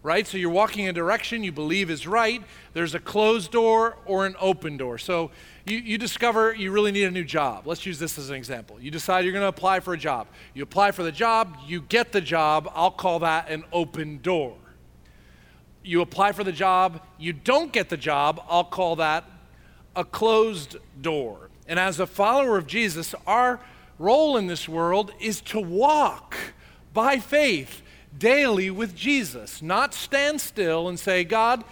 right? 0.02 0.26
So 0.26 0.38
you're 0.38 0.50
walking 0.50 0.88
a 0.88 0.94
direction 0.94 1.44
you 1.44 1.52
believe 1.52 1.90
is 1.90 2.08
right. 2.08 2.42
There's 2.74 2.96
a 2.96 3.00
closed 3.00 3.52
door 3.52 3.98
or 4.06 4.26
an 4.26 4.36
open 4.40 4.78
door. 4.78 4.98
So 4.98 5.32
you, 5.70 5.78
you 5.80 5.98
discover 5.98 6.54
you 6.54 6.72
really 6.72 6.92
need 6.92 7.06
a 7.06 7.12
new 7.12 7.24
job. 7.24 7.68
Let's 7.68 7.86
use 7.86 8.00
this 8.00 8.18
as 8.18 8.30
an 8.30 8.36
example. 8.36 8.80
You 8.80 8.92
decide 8.92 9.26
you're 9.26 9.34
going 9.34 9.44
to 9.44 9.50
apply 9.50 9.80
for 9.80 9.94
a 9.94 9.98
job. 9.98 10.28
You 10.54 10.64
apply 10.64 10.92
for 10.92 11.04
the 11.04 11.12
job, 11.12 11.58
you 11.66 11.82
get 11.82 12.12
the 12.12 12.22
job. 12.22 12.72
I'll 12.74 12.92
call 12.92 13.20
that 13.20 13.50
an 13.50 13.64
open 13.72 14.20
door. 14.22 14.56
You 15.84 16.02
apply 16.02 16.34
for 16.34 16.44
the 16.44 16.52
job, 16.52 17.02
you 17.18 17.34
don't 17.34 17.72
get 17.72 17.90
the 17.90 17.98
job. 17.98 18.42
I'll 18.48 18.64
call 18.64 18.98
that 18.98 19.26
a 19.96 20.04
closed 20.04 20.78
door. 21.02 21.50
And 21.68 21.80
as 21.80 22.00
a 22.00 22.08
follower 22.08 22.58
of 22.58 22.68
Jesus, 22.68 23.16
our 23.26 23.60
role 23.98 24.38
in 24.38 24.48
this 24.48 24.68
world 24.68 25.12
is 25.20 25.42
to 25.42 25.60
walk 25.60 26.36
by 26.94 27.20
faith 27.20 27.82
daily 28.18 28.70
with 28.70 28.96
Jesus, 28.96 29.62
not 29.62 29.94
stand 29.94 30.42
still 30.42 30.88
and 30.88 31.00
say, 31.00 31.24
God, 31.24 31.64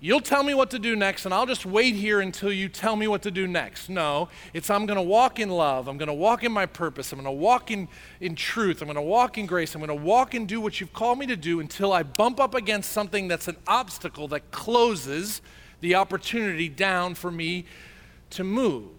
you'll 0.00 0.20
tell 0.20 0.42
me 0.42 0.54
what 0.54 0.70
to 0.70 0.78
do 0.78 0.94
next, 0.94 1.24
and 1.24 1.34
I'll 1.34 1.46
just 1.46 1.64
wait 1.66 1.94
here 1.94 2.20
until 2.20 2.52
you 2.52 2.68
tell 2.68 2.96
me 2.96 3.08
what 3.08 3.22
to 3.22 3.30
do 3.30 3.46
next. 3.46 3.88
No, 3.88 4.28
it's 4.52 4.70
I'm 4.70 4.86
going 4.86 4.96
to 4.96 5.02
walk 5.02 5.38
in 5.38 5.48
love. 5.48 5.88
I'm 5.88 5.98
going 5.98 6.08
to 6.08 6.14
walk 6.14 6.44
in 6.44 6.52
my 6.52 6.66
purpose. 6.66 7.12
I'm 7.12 7.20
going 7.20 7.24
to 7.24 7.40
walk 7.40 7.70
in, 7.70 7.88
in 8.20 8.34
truth. 8.34 8.82
I'm 8.82 8.86
going 8.86 8.96
to 8.96 9.02
walk 9.02 9.38
in 9.38 9.46
grace. 9.46 9.74
I'm 9.74 9.80
going 9.80 9.96
to 9.96 10.04
walk 10.04 10.34
and 10.34 10.46
do 10.46 10.60
what 10.60 10.80
you've 10.80 10.92
called 10.92 11.18
me 11.18 11.26
to 11.26 11.36
do 11.36 11.60
until 11.60 11.92
I 11.92 12.02
bump 12.02 12.40
up 12.40 12.54
against 12.54 12.92
something 12.92 13.28
that's 13.28 13.48
an 13.48 13.56
obstacle 13.66 14.28
that 14.28 14.50
closes 14.50 15.40
the 15.80 15.94
opportunity 15.94 16.68
down 16.68 17.14
for 17.14 17.30
me 17.30 17.64
to 18.30 18.44
move. 18.44 18.90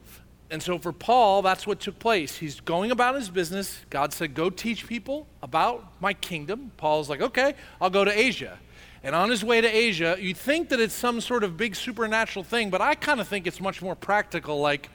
And 0.49 0.63
so 0.63 0.77
for 0.77 0.93
Paul, 0.93 1.41
that's 1.41 1.67
what 1.67 1.81
took 1.81 1.99
place. 1.99 2.37
He's 2.37 2.61
going 2.61 2.89
about 2.91 3.15
his 3.15 3.29
business. 3.29 3.79
God 3.89 4.13
said, 4.13 4.33
Go 4.33 4.49
teach 4.49 4.87
people 4.87 5.27
about 5.43 5.91
my 5.99 6.13
kingdom. 6.13 6.71
Paul's 6.77 7.09
like, 7.09 7.21
Okay, 7.21 7.53
I'll 7.81 7.89
go 7.89 8.05
to 8.05 8.17
Asia. 8.17 8.57
And 9.03 9.15
on 9.15 9.29
his 9.29 9.43
way 9.43 9.61
to 9.61 9.67
Asia, 9.67 10.17
you 10.19 10.33
think 10.33 10.69
that 10.69 10.79
it's 10.79 10.93
some 10.93 11.21
sort 11.21 11.43
of 11.43 11.55
big 11.55 11.75
supernatural 11.75 12.43
thing, 12.43 12.69
but 12.69 12.81
I 12.81 12.95
kind 12.95 13.21
of 13.21 13.27
think 13.27 13.47
it's 13.47 13.61
much 13.61 13.81
more 13.81 13.95
practical, 13.95 14.59
like 14.59 14.89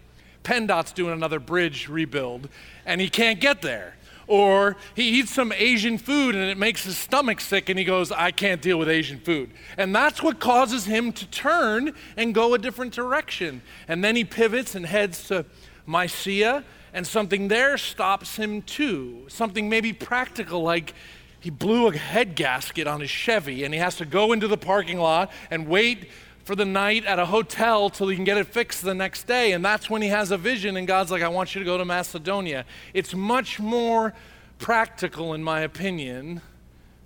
PennDOT's 0.44 0.92
doing 0.92 1.12
another 1.12 1.38
bridge 1.38 1.88
rebuild, 1.88 2.48
and 2.84 3.00
he 3.00 3.08
can't 3.08 3.40
get 3.40 3.62
there. 3.62 3.94
Or 4.26 4.76
he 4.94 5.18
eats 5.18 5.32
some 5.32 5.52
Asian 5.52 5.98
food 5.98 6.34
and 6.34 6.48
it 6.48 6.56
makes 6.56 6.84
his 6.84 6.96
stomach 6.96 7.40
sick 7.40 7.68
and 7.68 7.78
he 7.78 7.84
goes, 7.84 8.12
I 8.12 8.30
can't 8.30 8.62
deal 8.62 8.78
with 8.78 8.88
Asian 8.88 9.18
food. 9.18 9.50
And 9.76 9.94
that's 9.94 10.22
what 10.22 10.40
causes 10.40 10.84
him 10.84 11.12
to 11.14 11.26
turn 11.26 11.92
and 12.16 12.34
go 12.34 12.54
a 12.54 12.58
different 12.58 12.94
direction. 12.94 13.62
And 13.88 14.02
then 14.02 14.16
he 14.16 14.24
pivots 14.24 14.74
and 14.74 14.86
heads 14.86 15.26
to 15.28 15.44
Mysia, 15.86 16.64
and 16.94 17.06
something 17.06 17.48
there 17.48 17.76
stops 17.76 18.36
him 18.36 18.62
too. 18.62 19.26
Something 19.28 19.68
maybe 19.68 19.92
practical 19.92 20.62
like 20.62 20.94
he 21.42 21.50
blew 21.50 21.88
a 21.88 21.96
head 21.96 22.36
gasket 22.36 22.86
on 22.86 23.00
his 23.00 23.10
Chevy 23.10 23.64
and 23.64 23.74
he 23.74 23.80
has 23.80 23.96
to 23.96 24.04
go 24.04 24.30
into 24.30 24.46
the 24.46 24.56
parking 24.56 25.00
lot 25.00 25.32
and 25.50 25.66
wait 25.66 26.08
for 26.44 26.54
the 26.54 26.64
night 26.64 27.04
at 27.04 27.18
a 27.18 27.26
hotel 27.26 27.90
till 27.90 28.06
he 28.06 28.14
can 28.14 28.24
get 28.24 28.38
it 28.38 28.46
fixed 28.46 28.82
the 28.82 28.94
next 28.94 29.26
day. 29.26 29.50
And 29.50 29.64
that's 29.64 29.90
when 29.90 30.02
he 30.02 30.08
has 30.08 30.30
a 30.30 30.36
vision, 30.36 30.76
and 30.76 30.86
God's 30.86 31.10
like, 31.10 31.22
I 31.22 31.28
want 31.28 31.52
you 31.54 31.58
to 31.58 31.64
go 31.64 31.76
to 31.76 31.84
Macedonia. 31.84 32.64
It's 32.94 33.12
much 33.12 33.58
more 33.58 34.14
practical, 34.60 35.34
in 35.34 35.42
my 35.42 35.60
opinion, 35.60 36.40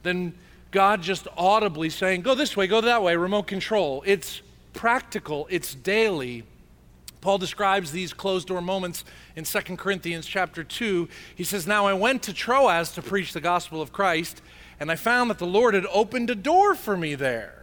than 0.02 0.34
God 0.70 1.00
just 1.00 1.26
audibly 1.38 1.88
saying, 1.88 2.20
Go 2.20 2.34
this 2.34 2.58
way, 2.58 2.66
go 2.66 2.82
that 2.82 3.02
way, 3.02 3.16
remote 3.16 3.46
control. 3.46 4.02
It's 4.06 4.42
practical, 4.74 5.46
it's 5.50 5.74
daily. 5.74 6.44
Paul 7.26 7.38
describes 7.38 7.90
these 7.90 8.12
closed 8.12 8.46
door 8.46 8.60
moments 8.60 9.04
in 9.34 9.42
2 9.42 9.60
Corinthians 9.76 10.26
chapter 10.26 10.62
2. 10.62 11.08
He 11.34 11.42
says, 11.42 11.66
Now 11.66 11.84
I 11.84 11.92
went 11.92 12.22
to 12.22 12.32
Troas 12.32 12.92
to 12.92 13.02
preach 13.02 13.32
the 13.32 13.40
gospel 13.40 13.82
of 13.82 13.90
Christ, 13.92 14.42
and 14.78 14.92
I 14.92 14.94
found 14.94 15.28
that 15.30 15.38
the 15.38 15.44
Lord 15.44 15.74
had 15.74 15.86
opened 15.86 16.30
a 16.30 16.36
door 16.36 16.76
for 16.76 16.96
me 16.96 17.16
there 17.16 17.55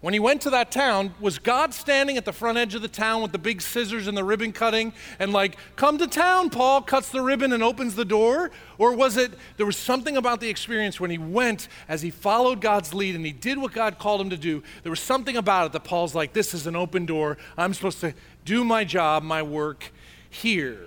when 0.00 0.14
he 0.14 0.20
went 0.20 0.42
to 0.42 0.50
that 0.50 0.70
town, 0.70 1.12
was 1.18 1.40
God 1.40 1.74
standing 1.74 2.16
at 2.16 2.24
the 2.24 2.32
front 2.32 2.56
edge 2.56 2.76
of 2.76 2.82
the 2.82 2.88
town 2.88 3.20
with 3.20 3.32
the 3.32 3.38
big 3.38 3.60
scissors 3.60 4.06
and 4.06 4.16
the 4.16 4.22
ribbon 4.22 4.52
cutting 4.52 4.92
and 5.18 5.32
like, 5.32 5.56
come 5.74 5.98
to 5.98 6.06
town, 6.06 6.50
Paul 6.50 6.82
cuts 6.82 7.08
the 7.08 7.20
ribbon 7.20 7.52
and 7.52 7.64
opens 7.64 7.96
the 7.96 8.04
door? 8.04 8.52
Or 8.78 8.94
was 8.94 9.16
it, 9.16 9.32
there 9.56 9.66
was 9.66 9.76
something 9.76 10.16
about 10.16 10.40
the 10.40 10.48
experience 10.48 11.00
when 11.00 11.10
he 11.10 11.18
went 11.18 11.66
as 11.88 12.02
he 12.02 12.10
followed 12.10 12.60
God's 12.60 12.94
lead 12.94 13.16
and 13.16 13.26
he 13.26 13.32
did 13.32 13.58
what 13.58 13.72
God 13.72 13.98
called 13.98 14.20
him 14.20 14.30
to 14.30 14.36
do? 14.36 14.62
There 14.84 14.90
was 14.90 15.00
something 15.00 15.36
about 15.36 15.66
it 15.66 15.72
that 15.72 15.82
Paul's 15.82 16.14
like, 16.14 16.32
this 16.32 16.54
is 16.54 16.68
an 16.68 16.76
open 16.76 17.04
door. 17.04 17.36
I'm 17.56 17.74
supposed 17.74 18.00
to 18.02 18.14
do 18.44 18.62
my 18.62 18.84
job, 18.84 19.24
my 19.24 19.42
work 19.42 19.90
here. 20.30 20.78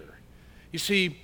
You 0.72 0.80
see, 0.80 1.18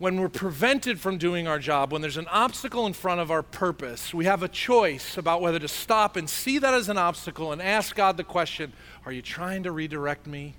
when 0.00 0.18
we're 0.18 0.30
prevented 0.30 0.98
from 0.98 1.18
doing 1.18 1.46
our 1.46 1.58
job, 1.58 1.92
when 1.92 2.00
there's 2.00 2.16
an 2.16 2.26
obstacle 2.28 2.86
in 2.86 2.92
front 2.94 3.20
of 3.20 3.30
our 3.30 3.42
purpose, 3.42 4.14
we 4.14 4.24
have 4.24 4.42
a 4.42 4.48
choice 4.48 5.18
about 5.18 5.42
whether 5.42 5.58
to 5.58 5.68
stop 5.68 6.16
and 6.16 6.28
see 6.28 6.56
that 6.56 6.72
as 6.72 6.88
an 6.88 6.96
obstacle 6.96 7.52
and 7.52 7.60
ask 7.60 7.94
God 7.94 8.16
the 8.16 8.24
question 8.24 8.72
Are 9.04 9.12
you 9.12 9.20
trying 9.20 9.62
to 9.64 9.72
redirect 9.72 10.26
me? 10.26 10.54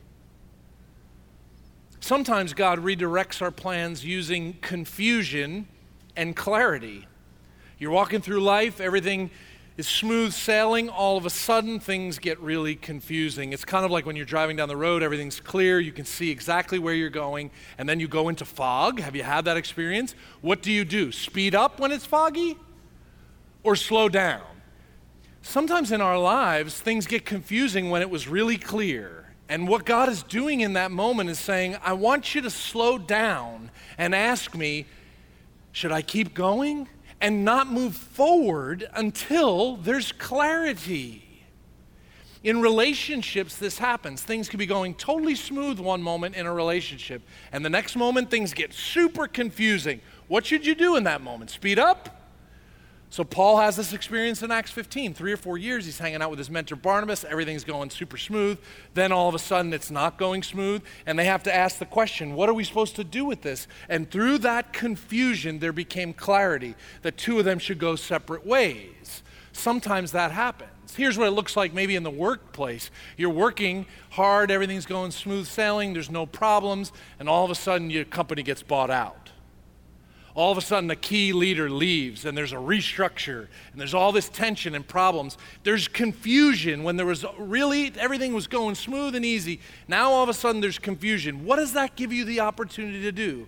Sometimes 1.99 2.53
God 2.53 2.77
redirects 2.83 3.41
our 3.41 3.49
plans 3.49 4.05
using 4.05 4.53
confusion 4.61 5.67
and 6.15 6.35
clarity. 6.35 7.07
You're 7.79 7.89
walking 7.89 8.21
through 8.21 8.41
life, 8.41 8.79
everything 8.79 9.31
is 9.81 9.87
smooth 9.87 10.31
sailing, 10.31 10.89
all 10.89 11.17
of 11.17 11.25
a 11.25 11.29
sudden 11.31 11.79
things 11.79 12.19
get 12.19 12.39
really 12.39 12.75
confusing. 12.75 13.51
It's 13.51 13.65
kind 13.65 13.83
of 13.83 13.89
like 13.89 14.05
when 14.05 14.15
you're 14.15 14.25
driving 14.25 14.55
down 14.55 14.67
the 14.67 14.77
road, 14.77 15.01
everything's 15.01 15.39
clear, 15.39 15.79
you 15.79 15.91
can 15.91 16.05
see 16.05 16.29
exactly 16.29 16.77
where 16.77 16.93
you're 16.93 17.09
going, 17.09 17.49
and 17.79 17.89
then 17.89 17.99
you 17.99 18.07
go 18.07 18.29
into 18.29 18.45
fog. 18.45 18.99
Have 18.99 19.15
you 19.15 19.23
had 19.23 19.45
that 19.45 19.57
experience? 19.57 20.13
What 20.41 20.61
do 20.61 20.71
you 20.71 20.85
do? 20.85 21.11
Speed 21.11 21.55
up 21.55 21.79
when 21.79 21.91
it's 21.91 22.05
foggy 22.05 22.59
or 23.63 23.75
slow 23.75 24.07
down? 24.07 24.43
Sometimes 25.41 25.91
in 25.91 25.99
our 25.99 26.19
lives, 26.19 26.79
things 26.79 27.07
get 27.07 27.25
confusing 27.25 27.89
when 27.89 28.03
it 28.03 28.09
was 28.11 28.27
really 28.27 28.59
clear. 28.59 29.33
And 29.49 29.67
what 29.67 29.83
God 29.83 30.09
is 30.09 30.21
doing 30.21 30.61
in 30.61 30.73
that 30.73 30.91
moment 30.91 31.31
is 31.31 31.39
saying, 31.39 31.75
I 31.83 31.93
want 31.93 32.35
you 32.35 32.41
to 32.41 32.51
slow 32.51 32.99
down 32.99 33.71
and 33.97 34.13
ask 34.13 34.53
me, 34.55 34.85
should 35.71 35.91
I 35.91 36.03
keep 36.03 36.35
going? 36.35 36.87
And 37.21 37.45
not 37.45 37.71
move 37.71 37.95
forward 37.95 38.89
until 38.93 39.77
there's 39.77 40.11
clarity. 40.11 41.23
In 42.43 42.59
relationships, 42.59 43.55
this 43.55 43.77
happens. 43.77 44.23
Things 44.23 44.49
can 44.49 44.57
be 44.57 44.65
going 44.65 44.95
totally 44.95 45.35
smooth 45.35 45.79
one 45.79 46.01
moment 46.01 46.35
in 46.35 46.47
a 46.47 46.53
relationship, 46.53 47.21
and 47.51 47.63
the 47.63 47.69
next 47.69 47.95
moment, 47.95 48.31
things 48.31 48.53
get 48.53 48.73
super 48.73 49.27
confusing. 49.27 50.01
What 50.27 50.45
should 50.45 50.65
you 50.65 50.73
do 50.73 50.95
in 50.95 51.03
that 51.03 51.21
moment? 51.21 51.51
Speed 51.51 51.77
up? 51.77 52.20
So 53.11 53.25
Paul 53.25 53.57
has 53.57 53.75
this 53.75 53.91
experience 53.91 54.41
in 54.41 54.51
Acts 54.51 54.71
15. 54.71 55.13
Three 55.13 55.33
or 55.33 55.37
four 55.37 55.57
years, 55.57 55.83
he's 55.83 55.99
hanging 55.99 56.21
out 56.21 56.29
with 56.29 56.39
his 56.39 56.49
mentor 56.49 56.77
Barnabas. 56.77 57.25
Everything's 57.25 57.65
going 57.65 57.89
super 57.89 58.15
smooth. 58.15 58.57
Then 58.93 59.11
all 59.11 59.27
of 59.27 59.35
a 59.35 59.39
sudden, 59.39 59.73
it's 59.73 59.91
not 59.91 60.17
going 60.17 60.43
smooth, 60.43 60.81
and 61.05 61.19
they 61.19 61.25
have 61.25 61.43
to 61.43 61.53
ask 61.53 61.77
the 61.77 61.85
question, 61.85 62.35
what 62.35 62.47
are 62.47 62.53
we 62.53 62.63
supposed 62.63 62.95
to 62.95 63.03
do 63.03 63.25
with 63.25 63.41
this? 63.41 63.67
And 63.89 64.09
through 64.09 64.37
that 64.39 64.71
confusion, 64.71 65.59
there 65.59 65.73
became 65.73 66.13
clarity 66.13 66.73
that 67.01 67.17
two 67.17 67.37
of 67.37 67.43
them 67.43 67.59
should 67.59 67.79
go 67.79 67.97
separate 67.97 68.45
ways. 68.45 69.23
Sometimes 69.51 70.13
that 70.13 70.31
happens. 70.31 70.95
Here's 70.95 71.17
what 71.17 71.27
it 71.27 71.31
looks 71.31 71.57
like 71.57 71.73
maybe 71.73 71.97
in 71.97 72.03
the 72.03 72.09
workplace. 72.09 72.91
You're 73.17 73.29
working 73.29 73.87
hard, 74.11 74.51
everything's 74.51 74.85
going 74.85 75.11
smooth 75.11 75.47
sailing, 75.47 75.91
there's 75.91 76.09
no 76.09 76.25
problems, 76.25 76.93
and 77.19 77.27
all 77.27 77.43
of 77.43 77.51
a 77.51 77.55
sudden 77.55 77.89
your 77.89 78.05
company 78.05 78.41
gets 78.41 78.63
bought 78.63 78.89
out 78.89 79.30
all 80.33 80.51
of 80.51 80.57
a 80.57 80.61
sudden 80.61 80.87
the 80.87 80.95
key 80.95 81.33
leader 81.33 81.69
leaves 81.69 82.25
and 82.25 82.37
there's 82.37 82.53
a 82.53 82.57
restructure 82.57 83.47
and 83.71 83.79
there's 83.79 83.93
all 83.93 84.11
this 84.11 84.29
tension 84.29 84.75
and 84.75 84.87
problems. 84.87 85.37
There's 85.63 85.87
confusion 85.87 86.83
when 86.83 86.97
there 86.97 87.05
was 87.05 87.25
really 87.37 87.91
everything 87.97 88.33
was 88.33 88.47
going 88.47 88.75
smooth 88.75 89.15
and 89.15 89.25
easy. 89.25 89.59
Now 89.87 90.11
all 90.11 90.23
of 90.23 90.29
a 90.29 90.33
sudden 90.33 90.61
there's 90.61 90.79
confusion. 90.79 91.45
What 91.45 91.57
does 91.57 91.73
that 91.73 91.95
give 91.95 92.13
you 92.13 92.25
the 92.25 92.39
opportunity 92.39 93.01
to 93.01 93.11
do? 93.11 93.47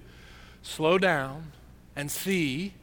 Slow 0.62 0.98
down 0.98 1.52
and 1.96 2.12
see 2.12 2.74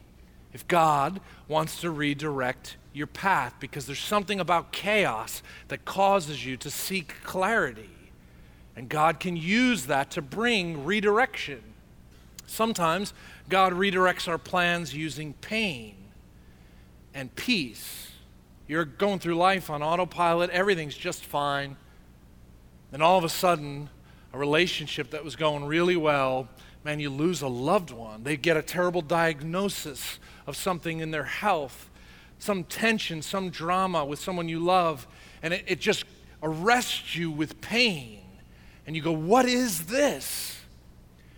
if 0.52 0.66
God 0.66 1.20
wants 1.48 1.80
to 1.80 1.90
redirect 1.90 2.76
your 2.92 3.06
path 3.06 3.54
because 3.60 3.86
there's 3.86 4.00
something 4.00 4.40
about 4.40 4.72
chaos 4.72 5.42
that 5.68 5.84
causes 5.84 6.44
you 6.44 6.56
to 6.56 6.70
seek 6.70 7.14
clarity. 7.22 7.90
And 8.76 8.88
God 8.88 9.20
can 9.20 9.36
use 9.36 9.86
that 9.86 10.10
to 10.12 10.22
bring 10.22 10.84
redirection. 10.84 11.62
Sometimes 12.50 13.14
God 13.48 13.72
redirects 13.74 14.26
our 14.26 14.36
plans 14.36 14.92
using 14.92 15.34
pain 15.34 15.94
and 17.14 17.32
peace. 17.36 18.10
You're 18.66 18.84
going 18.84 19.20
through 19.20 19.36
life 19.36 19.70
on 19.70 19.84
autopilot, 19.84 20.50
everything's 20.50 20.96
just 20.96 21.24
fine. 21.24 21.76
Then 22.90 23.02
all 23.02 23.16
of 23.16 23.22
a 23.22 23.28
sudden, 23.28 23.88
a 24.32 24.38
relationship 24.38 25.10
that 25.10 25.22
was 25.22 25.36
going 25.36 25.64
really 25.64 25.94
well, 25.94 26.48
man, 26.82 26.98
you 26.98 27.08
lose 27.08 27.40
a 27.40 27.48
loved 27.48 27.92
one. 27.92 28.24
They 28.24 28.36
get 28.36 28.56
a 28.56 28.62
terrible 28.62 29.02
diagnosis 29.02 30.18
of 30.44 30.56
something 30.56 30.98
in 30.98 31.12
their 31.12 31.24
health, 31.24 31.88
some 32.40 32.64
tension, 32.64 33.22
some 33.22 33.50
drama 33.50 34.04
with 34.04 34.18
someone 34.18 34.48
you 34.48 34.58
love, 34.58 35.06
and 35.40 35.54
it, 35.54 35.64
it 35.68 35.78
just 35.78 36.04
arrests 36.42 37.14
you 37.14 37.30
with 37.30 37.60
pain. 37.60 38.22
And 38.88 38.96
you 38.96 39.02
go, 39.02 39.12
What 39.12 39.46
is 39.46 39.86
this? 39.86 40.59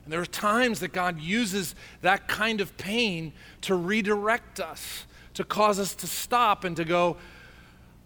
And 0.04 0.12
there 0.12 0.20
are 0.20 0.26
times 0.26 0.80
that 0.80 0.92
God 0.92 1.20
uses 1.20 1.74
that 2.00 2.28
kind 2.28 2.60
of 2.60 2.76
pain 2.76 3.32
to 3.62 3.74
redirect 3.74 4.60
us, 4.60 5.06
to 5.34 5.44
cause 5.44 5.78
us 5.78 5.94
to 5.96 6.06
stop 6.06 6.64
and 6.64 6.76
to 6.76 6.84
go, 6.84 7.16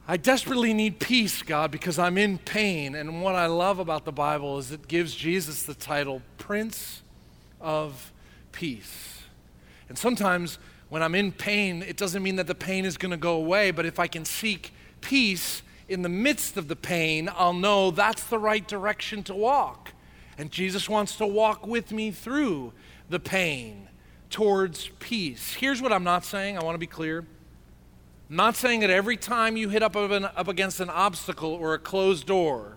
I 0.08 0.16
desperately 0.16 0.72
need 0.72 1.00
peace, 1.00 1.42
God, 1.42 1.70
because 1.70 1.98
I'm 1.98 2.16
in 2.16 2.38
pain. 2.38 2.94
And 2.94 3.22
what 3.22 3.34
I 3.34 3.46
love 3.46 3.78
about 3.78 4.04
the 4.04 4.12
Bible 4.12 4.58
is 4.58 4.70
it 4.70 4.86
gives 4.86 5.14
Jesus 5.14 5.64
the 5.64 5.74
title 5.74 6.22
Prince 6.38 7.02
of 7.60 8.12
Peace. 8.52 9.22
And 9.88 9.98
sometimes 9.98 10.58
when 10.90 11.02
I'm 11.02 11.14
in 11.14 11.32
pain, 11.32 11.82
it 11.82 11.96
doesn't 11.96 12.22
mean 12.22 12.36
that 12.36 12.46
the 12.46 12.54
pain 12.54 12.84
is 12.84 12.96
going 12.96 13.10
to 13.10 13.16
go 13.16 13.34
away, 13.34 13.72
but 13.72 13.86
if 13.86 13.98
I 13.98 14.06
can 14.06 14.24
seek 14.24 14.72
peace 15.00 15.62
in 15.88 16.02
the 16.02 16.08
midst 16.08 16.56
of 16.56 16.68
the 16.68 16.76
pain, 16.76 17.28
I'll 17.34 17.52
know 17.52 17.90
that's 17.90 18.24
the 18.24 18.38
right 18.38 18.66
direction 18.66 19.22
to 19.24 19.34
walk. 19.34 19.92
And 20.38 20.50
Jesus 20.50 20.88
wants 20.88 21.16
to 21.16 21.26
walk 21.26 21.66
with 21.66 21.92
me 21.92 22.10
through 22.10 22.72
the 23.08 23.20
pain 23.20 23.88
towards 24.30 24.88
peace. 24.98 25.54
Here's 25.54 25.80
what 25.80 25.92
I'm 25.92 26.04
not 26.04 26.24
saying. 26.24 26.58
I 26.58 26.64
want 26.64 26.74
to 26.74 26.78
be 26.78 26.86
clear. 26.86 27.24
I'm 28.28 28.36
not 28.36 28.56
saying 28.56 28.80
that 28.80 28.90
every 28.90 29.16
time 29.16 29.56
you 29.56 29.68
hit 29.68 29.82
up, 29.82 29.94
up 29.96 30.48
against 30.48 30.80
an 30.80 30.90
obstacle 30.90 31.52
or 31.52 31.74
a 31.74 31.78
closed 31.78 32.26
door, 32.26 32.76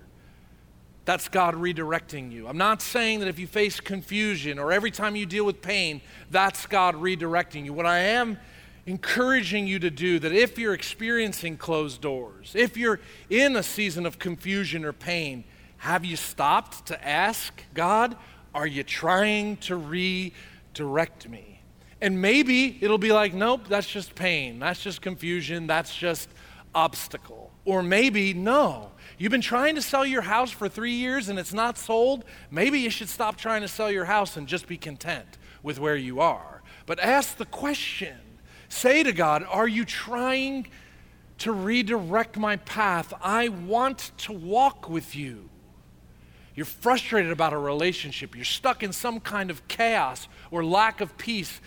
that's 1.05 1.27
God 1.27 1.55
redirecting 1.55 2.31
you. 2.31 2.47
I'm 2.47 2.57
not 2.57 2.83
saying 2.83 3.21
that 3.21 3.27
if 3.27 3.39
you 3.39 3.47
face 3.47 3.79
confusion 3.79 4.59
or 4.59 4.71
every 4.71 4.91
time 4.91 5.15
you 5.15 5.25
deal 5.25 5.43
with 5.43 5.59
pain, 5.59 6.01
that's 6.29 6.67
God 6.67 6.93
redirecting 6.93 7.65
you. 7.65 7.73
What 7.73 7.87
I 7.87 7.97
am 7.99 8.37
encouraging 8.85 9.65
you 9.65 9.79
to 9.79 9.89
do 9.89 10.19
that 10.19 10.31
if 10.31 10.59
you're 10.59 10.75
experiencing 10.75 11.57
closed 11.57 11.99
doors, 12.01 12.51
if 12.55 12.77
you're 12.77 12.99
in 13.29 13.55
a 13.55 13.63
season 13.63 14.05
of 14.05 14.19
confusion 14.19 14.85
or 14.85 14.93
pain, 14.93 15.43
have 15.79 16.05
you 16.05 16.15
stopped 16.15 16.87
to 16.87 17.07
ask 17.07 17.63
God, 17.73 18.15
are 18.53 18.67
you 18.67 18.83
trying 18.83 19.57
to 19.57 19.75
redirect 19.75 21.27
me? 21.27 21.61
And 22.01 22.21
maybe 22.21 22.77
it'll 22.81 22.97
be 22.97 23.11
like, 23.11 23.33
nope, 23.33 23.67
that's 23.67 23.87
just 23.87 24.15
pain. 24.15 24.59
That's 24.59 24.81
just 24.81 25.01
confusion. 25.01 25.67
That's 25.67 25.95
just 25.95 26.29
obstacle. 26.75 27.51
Or 27.65 27.81
maybe, 27.81 28.33
no, 28.33 28.91
you've 29.17 29.31
been 29.31 29.41
trying 29.41 29.75
to 29.75 29.81
sell 29.81 30.05
your 30.05 30.21
house 30.21 30.51
for 30.51 30.67
three 30.69 30.93
years 30.93 31.29
and 31.29 31.39
it's 31.39 31.53
not 31.53 31.77
sold. 31.77 32.25
Maybe 32.51 32.79
you 32.79 32.89
should 32.89 33.09
stop 33.09 33.37
trying 33.37 33.61
to 33.61 33.67
sell 33.67 33.91
your 33.91 34.05
house 34.05 34.37
and 34.37 34.47
just 34.47 34.67
be 34.67 34.77
content 34.77 35.37
with 35.63 35.79
where 35.79 35.95
you 35.95 36.19
are. 36.19 36.61
But 36.85 36.99
ask 36.99 37.37
the 37.37 37.45
question 37.45 38.17
say 38.67 39.01
to 39.03 39.11
God, 39.11 39.45
are 39.49 39.67
you 39.67 39.83
trying 39.83 40.67
to 41.39 41.51
redirect 41.51 42.37
my 42.37 42.57
path? 42.57 43.13
I 43.21 43.49
want 43.49 44.11
to 44.19 44.33
walk 44.33 44.89
with 44.89 45.15
you. 45.15 45.49
You're 46.59 46.65
frustrated 46.65 47.31
about 47.31 47.53
a 47.53 47.57
relationship. 47.57 48.35
You're 48.35 48.43
stuck 48.43 48.83
in 48.83 48.91
some 48.91 49.21
kind 49.21 49.49
of 49.49 49.65
chaos 49.69 50.27
or 50.51 50.61
lack 50.61 50.99
of 50.99 51.17
peace. 51.17 51.61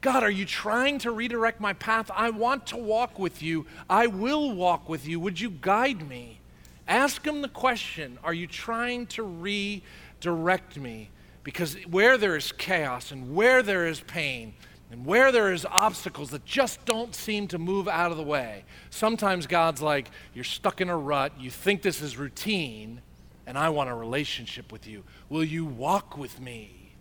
God, 0.00 0.22
are 0.22 0.30
you 0.30 0.46
trying 0.46 0.96
to 1.00 1.10
redirect 1.10 1.60
my 1.60 1.74
path? 1.74 2.10
I 2.16 2.30
want 2.30 2.68
to 2.68 2.78
walk 2.78 3.18
with 3.18 3.42
you. 3.42 3.66
I 3.90 4.06
will 4.06 4.54
walk 4.54 4.88
with 4.88 5.06
you. 5.06 5.20
Would 5.20 5.38
you 5.38 5.50
guide 5.50 6.08
me? 6.08 6.40
Ask 6.88 7.26
him 7.26 7.42
the 7.42 7.50
question 7.50 8.18
Are 8.24 8.32
you 8.32 8.46
trying 8.46 9.08
to 9.08 9.24
redirect 9.24 10.78
me? 10.78 11.10
Because 11.44 11.74
where 11.90 12.16
there 12.16 12.34
is 12.34 12.50
chaos 12.50 13.12
and 13.12 13.34
where 13.34 13.62
there 13.62 13.86
is 13.86 14.00
pain 14.00 14.54
and 14.90 15.04
where 15.04 15.32
there 15.32 15.52
is 15.52 15.66
obstacles 15.70 16.30
that 16.30 16.46
just 16.46 16.82
don't 16.86 17.14
seem 17.14 17.46
to 17.48 17.58
move 17.58 17.88
out 17.88 18.10
of 18.10 18.16
the 18.16 18.22
way, 18.22 18.64
sometimes 18.88 19.46
God's 19.46 19.82
like, 19.82 20.10
You're 20.32 20.44
stuck 20.44 20.80
in 20.80 20.88
a 20.88 20.96
rut. 20.96 21.34
You 21.38 21.50
think 21.50 21.82
this 21.82 22.00
is 22.00 22.16
routine, 22.16 23.02
and 23.50 23.58
I 23.58 23.68
want 23.68 23.90
a 23.90 23.94
relationship 23.94 24.70
with 24.70 24.86
you. 24.86 25.02
Will 25.28 25.42
you 25.42 25.64
walk 25.64 26.16
with 26.16 26.38
me? 26.38 26.92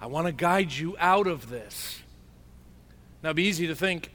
I 0.00 0.06
want 0.06 0.26
to 0.26 0.32
guide 0.32 0.72
you 0.72 0.96
out 0.98 1.28
of 1.28 1.50
this. 1.50 2.02
Now, 3.22 3.28
it'd 3.28 3.36
be 3.36 3.44
easy 3.44 3.68
to 3.68 3.76
think 3.76 4.10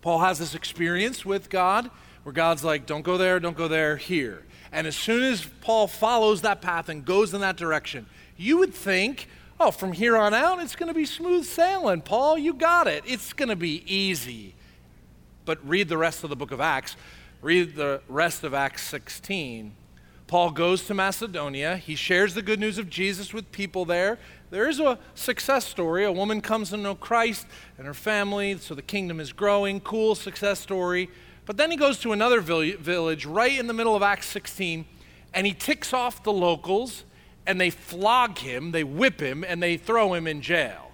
Paul 0.00 0.20
has 0.20 0.38
this 0.38 0.54
experience 0.54 1.26
with 1.26 1.50
God 1.50 1.90
where 2.22 2.32
God's 2.32 2.64
like, 2.64 2.86
don't 2.86 3.02
go 3.02 3.18
there, 3.18 3.38
don't 3.38 3.54
go 3.54 3.68
there, 3.68 3.98
here. 3.98 4.46
And 4.72 4.86
as 4.86 4.96
soon 4.96 5.22
as 5.22 5.46
Paul 5.60 5.88
follows 5.88 6.40
that 6.40 6.62
path 6.62 6.88
and 6.88 7.04
goes 7.04 7.34
in 7.34 7.42
that 7.42 7.58
direction, 7.58 8.06
you 8.38 8.56
would 8.56 8.72
think, 8.72 9.28
oh, 9.60 9.72
from 9.72 9.92
here 9.92 10.16
on 10.16 10.32
out, 10.32 10.58
it's 10.58 10.74
going 10.74 10.88
to 10.88 10.94
be 10.94 11.04
smooth 11.04 11.44
sailing. 11.44 12.00
Paul, 12.00 12.38
you 12.38 12.54
got 12.54 12.86
it. 12.86 13.04
It's 13.06 13.34
going 13.34 13.50
to 13.50 13.56
be 13.56 13.84
easy. 13.86 14.54
But 15.44 15.58
read 15.68 15.90
the 15.90 15.98
rest 15.98 16.24
of 16.24 16.30
the 16.30 16.36
book 16.36 16.50
of 16.50 16.62
Acts. 16.62 16.96
Read 17.42 17.76
the 17.76 18.00
rest 18.08 18.42
of 18.42 18.54
Acts 18.54 18.84
16. 18.84 19.74
Paul 20.32 20.50
goes 20.50 20.86
to 20.86 20.94
Macedonia. 20.94 21.76
He 21.76 21.94
shares 21.94 22.32
the 22.32 22.40
good 22.40 22.58
news 22.58 22.78
of 22.78 22.88
Jesus 22.88 23.34
with 23.34 23.52
people 23.52 23.84
there. 23.84 24.18
There 24.48 24.66
is 24.66 24.80
a 24.80 24.98
success 25.14 25.66
story. 25.66 26.06
A 26.06 26.10
woman 26.10 26.40
comes 26.40 26.70
to 26.70 26.78
know 26.78 26.94
Christ 26.94 27.46
and 27.76 27.86
her 27.86 27.92
family, 27.92 28.56
so 28.56 28.74
the 28.74 28.80
kingdom 28.80 29.20
is 29.20 29.30
growing. 29.30 29.78
Cool 29.80 30.14
success 30.14 30.58
story. 30.58 31.10
But 31.44 31.58
then 31.58 31.70
he 31.70 31.76
goes 31.76 31.98
to 31.98 32.12
another 32.12 32.40
village 32.40 33.26
right 33.26 33.58
in 33.58 33.66
the 33.66 33.74
middle 33.74 33.94
of 33.94 34.02
Acts 34.02 34.26
16, 34.28 34.86
and 35.34 35.46
he 35.46 35.52
ticks 35.52 35.92
off 35.92 36.22
the 36.22 36.32
locals, 36.32 37.04
and 37.46 37.60
they 37.60 37.68
flog 37.68 38.38
him, 38.38 38.72
they 38.72 38.84
whip 38.84 39.20
him, 39.20 39.44
and 39.44 39.62
they 39.62 39.76
throw 39.76 40.14
him 40.14 40.26
in 40.26 40.40
jail. 40.40 40.92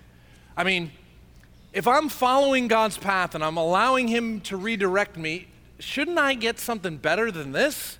I 0.56 0.64
mean, 0.64 0.90
if 1.72 1.86
I'm 1.86 2.08
following 2.08 2.66
God's 2.66 2.98
path 2.98 3.36
and 3.36 3.44
I'm 3.44 3.56
allowing 3.56 4.08
him 4.08 4.40
to 4.40 4.56
redirect 4.56 5.16
me, 5.16 5.46
shouldn't 5.78 6.18
I 6.18 6.34
get 6.34 6.58
something 6.58 6.96
better 6.96 7.30
than 7.30 7.52
this? 7.52 7.97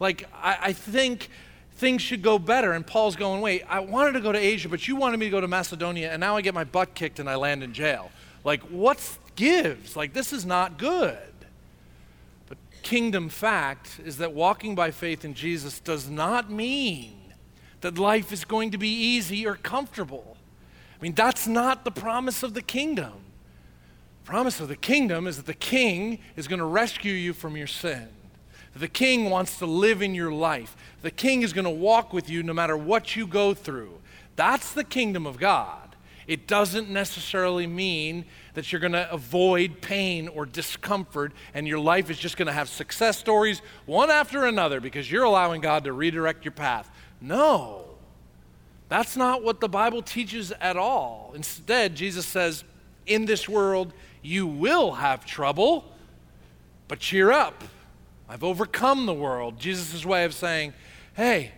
Like, 0.00 0.28
I, 0.34 0.58
I 0.60 0.72
think 0.72 1.30
things 1.78 2.02
should 2.02 2.22
go 2.22 2.38
better. 2.38 2.72
And 2.72 2.86
Paul's 2.86 3.16
going, 3.16 3.40
wait, 3.40 3.64
I 3.68 3.80
wanted 3.80 4.12
to 4.12 4.20
go 4.20 4.32
to 4.32 4.38
Asia, 4.38 4.68
but 4.68 4.86
you 4.86 4.96
wanted 4.96 5.18
me 5.18 5.26
to 5.26 5.30
go 5.30 5.40
to 5.40 5.48
Macedonia, 5.48 6.12
and 6.12 6.20
now 6.20 6.36
I 6.36 6.42
get 6.42 6.54
my 6.54 6.64
butt 6.64 6.94
kicked 6.94 7.18
and 7.18 7.30
I 7.30 7.36
land 7.36 7.62
in 7.62 7.72
jail. 7.72 8.10
Like, 8.44 8.62
what 8.62 9.18
gives? 9.36 9.96
Like, 9.96 10.12
this 10.12 10.32
is 10.32 10.44
not 10.44 10.78
good. 10.78 11.18
But 12.48 12.58
kingdom 12.82 13.28
fact 13.28 14.00
is 14.04 14.18
that 14.18 14.32
walking 14.32 14.74
by 14.74 14.90
faith 14.90 15.24
in 15.24 15.34
Jesus 15.34 15.80
does 15.80 16.08
not 16.08 16.50
mean 16.50 17.14
that 17.80 17.98
life 17.98 18.32
is 18.32 18.44
going 18.44 18.72
to 18.72 18.78
be 18.78 18.88
easy 18.88 19.46
or 19.46 19.54
comfortable. 19.54 20.36
I 20.98 21.02
mean, 21.02 21.14
that's 21.14 21.46
not 21.46 21.84
the 21.84 21.92
promise 21.92 22.42
of 22.42 22.54
the 22.54 22.62
kingdom. 22.62 23.12
The 24.24 24.30
promise 24.30 24.58
of 24.58 24.66
the 24.66 24.76
kingdom 24.76 25.28
is 25.28 25.36
that 25.36 25.46
the 25.46 25.54
king 25.54 26.18
is 26.34 26.48
going 26.48 26.58
to 26.58 26.64
rescue 26.64 27.12
you 27.12 27.32
from 27.32 27.56
your 27.56 27.68
sin. 27.68 28.08
The 28.74 28.88
king 28.88 29.30
wants 29.30 29.58
to 29.58 29.66
live 29.66 30.02
in 30.02 30.14
your 30.14 30.32
life. 30.32 30.76
The 31.02 31.10
king 31.10 31.42
is 31.42 31.52
going 31.52 31.64
to 31.64 31.70
walk 31.70 32.12
with 32.12 32.30
you 32.30 32.42
no 32.42 32.52
matter 32.52 32.76
what 32.76 33.16
you 33.16 33.26
go 33.26 33.54
through. 33.54 33.98
That's 34.36 34.72
the 34.72 34.84
kingdom 34.84 35.26
of 35.26 35.38
God. 35.38 35.88
It 36.28 36.46
doesn't 36.46 36.90
necessarily 36.90 37.66
mean 37.66 38.26
that 38.52 38.70
you're 38.70 38.80
going 38.80 38.92
to 38.92 39.10
avoid 39.10 39.80
pain 39.80 40.28
or 40.28 40.44
discomfort 40.44 41.32
and 41.54 41.66
your 41.66 41.78
life 41.78 42.10
is 42.10 42.18
just 42.18 42.36
going 42.36 42.46
to 42.46 42.52
have 42.52 42.68
success 42.68 43.16
stories 43.16 43.62
one 43.86 44.10
after 44.10 44.44
another 44.44 44.78
because 44.78 45.10
you're 45.10 45.24
allowing 45.24 45.62
God 45.62 45.84
to 45.84 45.92
redirect 45.92 46.44
your 46.44 46.52
path. 46.52 46.90
No. 47.20 47.84
That's 48.88 49.16
not 49.16 49.42
what 49.42 49.60
the 49.60 49.68
Bible 49.68 50.02
teaches 50.02 50.52
at 50.52 50.76
all. 50.76 51.32
Instead, 51.34 51.94
Jesus 51.94 52.26
says, 52.26 52.62
In 53.06 53.24
this 53.24 53.48
world, 53.48 53.92
you 54.22 54.46
will 54.46 54.92
have 54.92 55.24
trouble, 55.24 55.84
but 56.88 56.98
cheer 56.98 57.32
up. 57.32 57.64
I've 58.28 58.44
overcome 58.44 59.06
the 59.06 59.14
world. 59.14 59.58
Jesus' 59.58 60.04
way 60.04 60.24
of 60.24 60.34
saying, 60.34 60.74
hey, 61.14 61.52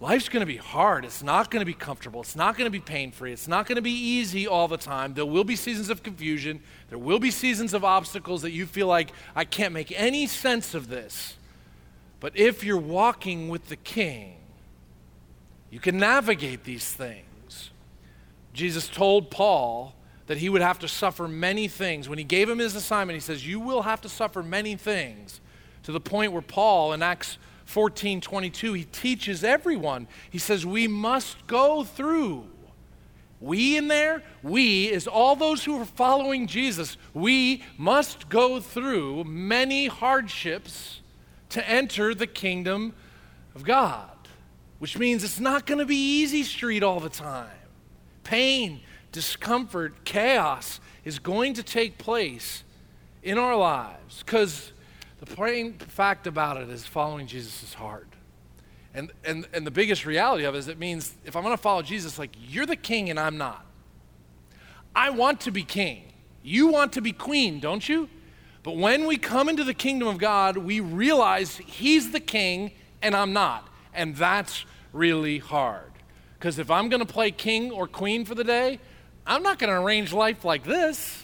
life's 0.00 0.28
going 0.28 0.40
to 0.40 0.46
be 0.46 0.58
hard. 0.58 1.04
It's 1.04 1.22
not 1.22 1.50
going 1.50 1.60
to 1.60 1.66
be 1.66 1.74
comfortable. 1.74 2.20
It's 2.20 2.36
not 2.36 2.56
going 2.58 2.66
to 2.66 2.70
be 2.70 2.80
pain 2.80 3.10
free. 3.10 3.32
It's 3.32 3.48
not 3.48 3.66
going 3.66 3.76
to 3.76 3.82
be 3.82 3.90
easy 3.90 4.46
all 4.46 4.68
the 4.68 4.76
time. 4.76 5.14
There 5.14 5.24
will 5.24 5.44
be 5.44 5.56
seasons 5.56 5.88
of 5.88 6.02
confusion. 6.02 6.60
There 6.90 6.98
will 6.98 7.18
be 7.18 7.30
seasons 7.30 7.72
of 7.72 7.84
obstacles 7.84 8.42
that 8.42 8.52
you 8.52 8.66
feel 8.66 8.86
like, 8.86 9.12
I 9.34 9.44
can't 9.44 9.72
make 9.72 9.92
any 9.98 10.26
sense 10.26 10.74
of 10.74 10.88
this. 10.88 11.36
But 12.20 12.36
if 12.36 12.62
you're 12.62 12.76
walking 12.76 13.48
with 13.48 13.68
the 13.68 13.76
King, 13.76 14.36
you 15.70 15.80
can 15.80 15.96
navigate 15.96 16.64
these 16.64 16.84
things. 16.84 17.70
Jesus 18.52 18.88
told 18.88 19.30
Paul 19.30 19.94
that 20.26 20.38
he 20.38 20.48
would 20.48 20.60
have 20.60 20.78
to 20.80 20.88
suffer 20.88 21.26
many 21.26 21.66
things. 21.66 22.08
When 22.08 22.18
he 22.18 22.24
gave 22.24 22.48
him 22.48 22.58
his 22.58 22.76
assignment, 22.76 23.16
he 23.16 23.20
says, 23.20 23.46
You 23.46 23.58
will 23.58 23.82
have 23.82 24.00
to 24.02 24.08
suffer 24.08 24.42
many 24.42 24.76
things 24.76 25.40
to 25.84 25.92
the 25.92 26.00
point 26.00 26.32
where 26.32 26.42
Paul 26.42 26.92
in 26.92 27.02
Acts 27.02 27.38
14 27.66 28.20
22, 28.20 28.72
he 28.72 28.84
teaches 28.84 29.44
everyone. 29.44 30.08
He 30.28 30.38
says, 30.38 30.66
We 30.66 30.88
must 30.88 31.46
go 31.46 31.84
through. 31.84 32.46
We 33.40 33.78
in 33.78 33.88
there, 33.88 34.22
we 34.42 34.90
is 34.90 35.06
all 35.06 35.34
those 35.34 35.64
who 35.64 35.80
are 35.80 35.86
following 35.86 36.46
Jesus. 36.46 36.98
We 37.14 37.62
must 37.78 38.28
go 38.28 38.60
through 38.60 39.24
many 39.24 39.86
hardships 39.86 41.00
to 41.50 41.66
enter 41.66 42.14
the 42.14 42.26
kingdom 42.26 42.94
of 43.54 43.64
God, 43.64 44.10
which 44.78 44.98
means 44.98 45.24
it's 45.24 45.40
not 45.40 45.64
going 45.64 45.78
to 45.78 45.86
be 45.86 46.20
easy 46.20 46.42
street 46.42 46.82
all 46.82 47.00
the 47.00 47.08
time. 47.08 47.48
Pain, 48.24 48.80
discomfort, 49.10 50.04
chaos 50.04 50.80
is 51.04 51.18
going 51.18 51.54
to 51.54 51.62
take 51.62 51.96
place 51.96 52.62
in 53.22 53.38
our 53.38 53.56
lives 53.56 54.22
because 54.22 54.72
the 55.20 55.26
plain 55.26 55.74
fact 55.74 56.26
about 56.26 56.56
it 56.56 56.68
is 56.70 56.86
following 56.86 57.26
Jesus 57.26 57.62
is 57.62 57.74
hard. 57.74 58.08
And, 58.94 59.12
and, 59.24 59.46
and 59.52 59.66
the 59.66 59.70
biggest 59.70 60.04
reality 60.04 60.44
of 60.44 60.54
it 60.54 60.58
is 60.58 60.68
it 60.68 60.78
means 60.78 61.14
if 61.24 61.36
I'm 61.36 61.42
going 61.44 61.56
to 61.56 61.62
follow 61.62 61.82
Jesus, 61.82 62.18
like 62.18 62.30
you're 62.40 62.66
the 62.66 62.74
king 62.74 63.10
and 63.10 63.20
I'm 63.20 63.36
not. 63.38 63.64
I 64.96 65.10
want 65.10 65.42
to 65.42 65.52
be 65.52 65.62
king. 65.62 66.12
You 66.42 66.68
want 66.68 66.94
to 66.94 67.02
be 67.02 67.12
queen, 67.12 67.60
don't 67.60 67.86
you? 67.86 68.08
But 68.62 68.76
when 68.76 69.06
we 69.06 69.16
come 69.16 69.48
into 69.48 69.62
the 69.62 69.74
kingdom 69.74 70.08
of 70.08 70.18
God, 70.18 70.56
we 70.56 70.80
realize 70.80 71.58
he's 71.58 72.12
the 72.12 72.20
king 72.20 72.72
and 73.00 73.14
I'm 73.14 73.32
not. 73.32 73.68
And 73.94 74.16
that's 74.16 74.64
really 74.92 75.38
hard. 75.38 75.92
Because 76.38 76.58
if 76.58 76.70
I'm 76.70 76.88
going 76.88 77.04
to 77.04 77.12
play 77.12 77.30
king 77.30 77.70
or 77.70 77.86
queen 77.86 78.24
for 78.24 78.34
the 78.34 78.44
day, 78.44 78.80
I'm 79.26 79.42
not 79.42 79.58
going 79.58 79.70
to 79.70 79.80
arrange 79.80 80.12
life 80.12 80.44
like 80.44 80.64
this. 80.64 81.22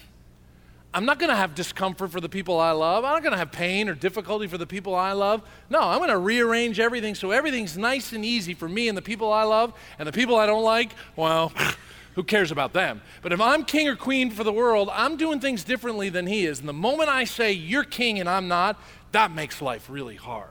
I'm 0.96 1.04
not 1.04 1.18
going 1.18 1.28
to 1.28 1.36
have 1.36 1.54
discomfort 1.54 2.10
for 2.10 2.22
the 2.22 2.28
people 2.30 2.58
I 2.58 2.70
love. 2.70 3.04
I'm 3.04 3.12
not 3.12 3.22
going 3.22 3.34
to 3.34 3.38
have 3.38 3.52
pain 3.52 3.90
or 3.90 3.94
difficulty 3.94 4.46
for 4.46 4.56
the 4.56 4.66
people 4.66 4.94
I 4.94 5.12
love. 5.12 5.42
No, 5.68 5.82
I'm 5.82 5.98
going 5.98 6.08
to 6.08 6.16
rearrange 6.16 6.80
everything 6.80 7.14
so 7.14 7.32
everything's 7.32 7.76
nice 7.76 8.14
and 8.14 8.24
easy 8.24 8.54
for 8.54 8.66
me 8.66 8.88
and 8.88 8.96
the 8.96 9.02
people 9.02 9.30
I 9.30 9.42
love. 9.42 9.74
And 9.98 10.08
the 10.08 10.12
people 10.12 10.36
I 10.36 10.46
don't 10.46 10.62
like, 10.62 10.92
well, 11.14 11.52
who 12.14 12.24
cares 12.24 12.50
about 12.50 12.72
them? 12.72 13.02
But 13.20 13.34
if 13.34 13.42
I'm 13.42 13.66
king 13.66 13.88
or 13.88 13.94
queen 13.94 14.30
for 14.30 14.42
the 14.42 14.54
world, 14.54 14.88
I'm 14.90 15.18
doing 15.18 15.38
things 15.38 15.64
differently 15.64 16.08
than 16.08 16.26
he 16.26 16.46
is. 16.46 16.60
And 16.60 16.68
the 16.68 16.72
moment 16.72 17.10
I 17.10 17.24
say, 17.24 17.52
you're 17.52 17.84
king 17.84 18.18
and 18.18 18.26
I'm 18.26 18.48
not, 18.48 18.80
that 19.12 19.30
makes 19.30 19.60
life 19.60 19.90
really 19.90 20.16
hard. 20.16 20.48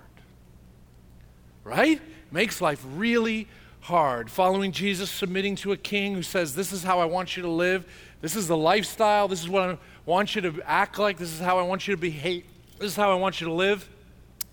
Right? 1.64 2.00
Makes 2.32 2.62
life 2.62 2.86
really 2.94 3.48
hard. 3.82 4.30
Following 4.30 4.72
Jesus, 4.72 5.10
submitting 5.10 5.56
to 5.56 5.72
a 5.72 5.78
king 5.78 6.14
who 6.14 6.22
says, 6.22 6.54
This 6.54 6.72
is 6.72 6.84
how 6.84 7.00
I 7.00 7.06
want 7.06 7.36
you 7.36 7.42
to 7.42 7.50
live. 7.50 7.88
This 8.22 8.36
is 8.36 8.48
the 8.48 8.58
lifestyle. 8.58 9.28
This 9.28 9.42
is 9.42 9.50
what 9.50 9.70
I'm 9.70 9.78
want 10.06 10.36
you 10.36 10.42
to 10.42 10.62
act 10.66 11.00
like, 11.00 11.18
this 11.18 11.32
is 11.34 11.40
how 11.40 11.60
I 11.60 11.64
want 11.64 11.88
you 11.88 11.96
to 11.96 12.02
behave, 12.02 12.46
this 12.78 12.92
is 12.92 12.96
how 12.96 13.12
I 13.12 13.16
want 13.16 13.42
you 13.42 13.48
to 13.48 13.54
live. 13.54 13.90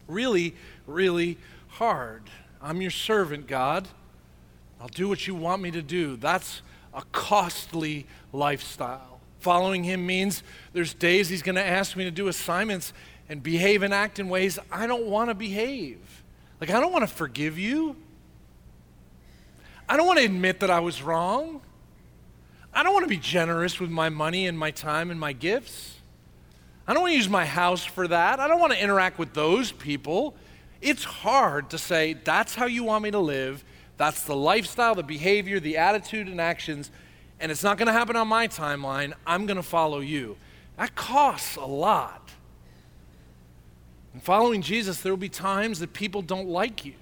Really, 0.09 0.55
really 0.87 1.39
hard. 1.69 2.23
I'm 2.61 2.81
your 2.81 2.91
servant, 2.91 3.47
God. 3.47 3.89
I'll 4.81 4.89
do 4.89 5.09
what 5.09 5.27
you 5.27 5.35
want 5.35 5.63
me 5.63 5.71
to 5.71 5.83
do. 5.83 6.17
That's 6.17 6.63
a 6.95 7.03
costly 7.13 8.07
lifestyle. 8.33 9.21
Following 9.41 9.85
him 9.85 10.07
means 10.07 10.43
there's 10.73 10.95
days 10.95 11.29
he's 11.29 11.43
going 11.43 11.57
to 11.57 11.65
ask 11.65 11.97
me 11.97 12.05
to 12.05 12.11
do 12.11 12.29
assignments 12.29 12.93
and 13.29 13.43
behave 13.43 13.83
and 13.83 13.93
act 13.93 14.19
in 14.19 14.29
ways 14.29 14.59
I 14.71 14.87
don't 14.87 15.07
want 15.07 15.31
to 15.31 15.35
behave. 15.35 15.99
Like, 16.61 16.71
I 16.71 16.81
don't 16.81 16.93
want 16.93 17.03
to 17.03 17.13
forgive 17.13 17.59
you. 17.59 17.97
I 19.89 19.97
don't 19.97 20.07
want 20.07 20.21
to 20.21 20.25
admit 20.25 20.61
that 20.61 20.71
I 20.71 20.81
was 20.81 21.03
wrong. 21.03 21.61
I 22.75 22.83
don't 22.83 22.95
want 22.95 23.05
to 23.05 23.09
be 23.09 23.19
generous 23.19 23.79
with 23.79 23.91
my 23.91 24.09
money 24.09 24.47
and 24.47 24.59
my 24.59 24.71
time 24.71 25.11
and 25.11 25.21
my 25.21 25.33
gifts. 25.33 25.97
I 26.87 26.95
don't 26.95 27.03
want 27.03 27.13
to 27.13 27.17
use 27.17 27.29
my 27.29 27.45
house 27.45 27.85
for 27.85 28.09
that. 28.09 28.41
I 28.41 28.49
don't 28.49 28.61
want 28.61 28.73
to 28.73 28.83
interact 28.83 29.19
with 29.19 29.35
those 29.35 29.73
people. 29.73 30.35
It's 30.81 31.05
hard 31.05 31.71
to 31.71 31.79
say, 31.79 32.15
that's 32.15 32.55
how 32.55 32.67
you 32.67 32.83
want 32.85 33.05
me 33.05 33.11
to 33.13 33.19
live. 33.19 33.63
That's 33.99 34.25
the 34.25 34.35
lifestyle, 34.35 34.95
the 34.95 35.03
behavior, 35.03 35.61
the 35.61 35.77
attitude, 35.77 36.27
and 36.27 36.41
actions. 36.41 36.91
and 37.39 37.53
it's 37.53 37.63
not 37.63 37.77
going 37.77 37.87
to 37.87 37.93
happen 37.93 38.17
on 38.17 38.29
my 38.29 38.49
timeline. 38.49 39.13
I'm 39.27 39.47
going 39.47 39.57
to 39.57 39.63
follow 39.63 40.01
you. 40.01 40.37
That 40.77 40.95
costs 40.95 41.57
a 41.57 41.65
lot. 41.65 42.31
And 44.13 44.23
following 44.23 44.63
Jesus, 44.63 45.01
there 45.01 45.13
will 45.13 45.19
be 45.19 45.29
times 45.29 45.81
that 45.81 45.93
people 45.93 46.23
don't 46.23 46.49
like 46.49 46.85
you. 46.85 46.95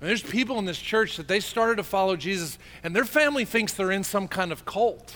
And 0.00 0.08
there's 0.08 0.22
people 0.22 0.58
in 0.58 0.64
this 0.64 0.78
church 0.78 1.16
that 1.18 1.28
they 1.28 1.40
started 1.40 1.76
to 1.76 1.82
follow 1.84 2.16
Jesus, 2.16 2.58
and 2.82 2.96
their 2.96 3.04
family 3.04 3.44
thinks 3.44 3.74
they're 3.74 3.90
in 3.90 4.04
some 4.04 4.28
kind 4.28 4.50
of 4.50 4.64
cult. 4.64 5.14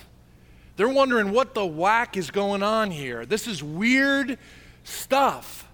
They're 0.77 0.89
wondering 0.89 1.31
what 1.31 1.55
the 1.55 1.65
whack 1.65 2.17
is 2.17 2.31
going 2.31 2.63
on 2.63 2.91
here. 2.91 3.25
This 3.25 3.47
is 3.47 3.63
weird 3.63 4.39
stuff. 4.83 5.69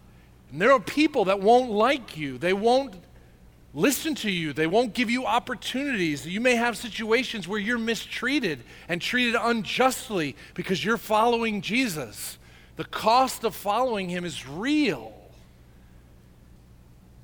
And 0.53 0.61
there 0.61 0.73
are 0.73 0.81
people 0.81 1.27
that 1.27 1.41
won't 1.41 1.71
like 1.71 2.17
you. 2.17 2.39
They 2.39 2.53
won't 2.53 2.95
listen 3.73 4.15
to 4.17 4.31
you. 4.31 4.53
They 4.53 4.67
won't 4.67 4.95
give 4.95 5.11
you 5.11 5.27
opportunities. 5.27 6.27
You 6.27 6.41
may 6.41 6.57
have 6.57 6.77
situations 6.77 7.49
where 7.49 7.61
you're 7.61 7.79
mistreated 7.79 8.63
and 8.89 9.01
treated 9.01 9.37
unjustly 9.41 10.37
because 10.55 10.85
you're 10.85 10.97
following 10.97 11.63
Jesus. 11.63 12.39
The 12.77 12.85
cost 12.85 13.45
of 13.45 13.55
following 13.55 14.09
him 14.09 14.25
is 14.25 14.47
real. 14.47 15.20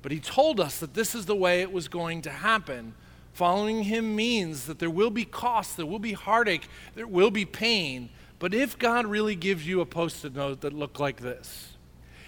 But 0.07 0.13
he 0.13 0.21
told 0.21 0.61
us 0.61 0.79
that 0.79 0.93
this 0.93 1.13
is 1.13 1.25
the 1.25 1.35
way 1.35 1.59
it 1.59 1.69
was 1.69 1.89
going 1.89 2.21
to 2.21 2.29
happen. 2.29 2.93
Following 3.33 3.83
him 3.83 4.15
means 4.15 4.65
that 4.67 4.79
there 4.79 4.89
will 4.89 5.09
be 5.09 5.25
cost, 5.25 5.75
there 5.75 5.85
will 5.85 5.99
be 5.99 6.13
heartache, 6.13 6.69
there 6.95 7.05
will 7.05 7.29
be 7.29 7.43
pain. 7.43 8.07
But 8.39 8.53
if 8.53 8.79
God 8.79 9.05
really 9.05 9.35
gives 9.35 9.67
you 9.67 9.81
a 9.81 9.85
post 9.85 10.23
it 10.23 10.33
note 10.33 10.61
that 10.61 10.71
looked 10.71 10.97
like 10.97 11.17
this, 11.17 11.73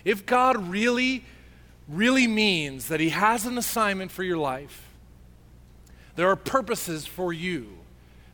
if 0.04 0.26
God 0.26 0.68
really 0.68 1.24
really 1.88 2.28
means 2.28 2.90
that 2.90 3.00
He 3.00 3.12
has 3.12 3.46
an 3.46 3.58
assignment 3.58 4.12
for 4.12 4.24
your 4.24 4.38
life. 4.38 4.86
There 6.18 6.30
are 6.30 6.36
purposes 6.36 7.06
for 7.06 7.32
you. 7.32 7.78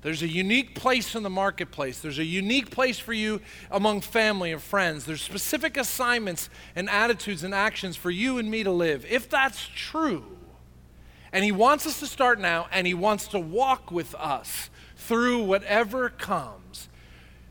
There's 0.06 0.22
a 0.22 0.28
unique 0.28 0.76
place 0.76 1.16
in 1.16 1.24
the 1.24 1.32
marketplace. 1.32 2.00
There's 2.00 2.20
a 2.20 2.24
unique 2.24 2.70
place 2.70 3.00
for 3.00 3.12
you 3.12 3.42
among 3.72 4.02
family 4.02 4.52
and 4.52 4.62
friends. 4.62 5.04
There's 5.04 5.24
specific 5.24 5.78
assignments 5.78 6.48
and 6.76 6.88
attitudes 6.92 7.44
and 7.44 7.56
actions 7.56 7.96
for 7.96 8.12
you 8.12 8.38
and 8.38 8.52
me 8.52 8.62
to 8.62 8.70
live. 8.70 9.04
If 9.10 9.32
that's 9.32 9.68
true, 9.76 10.24
and 11.34 11.44
He 11.44 11.52
wants 11.52 11.88
us 11.88 12.00
to 12.02 12.06
start 12.06 12.40
now, 12.40 12.68
and 12.72 12.86
He 12.86 12.94
wants 12.94 13.30
to 13.30 13.40
walk 13.40 13.90
with 13.90 14.14
us 14.14 14.70
through 14.96 15.42
whatever 15.42 16.10
comes, 16.10 16.88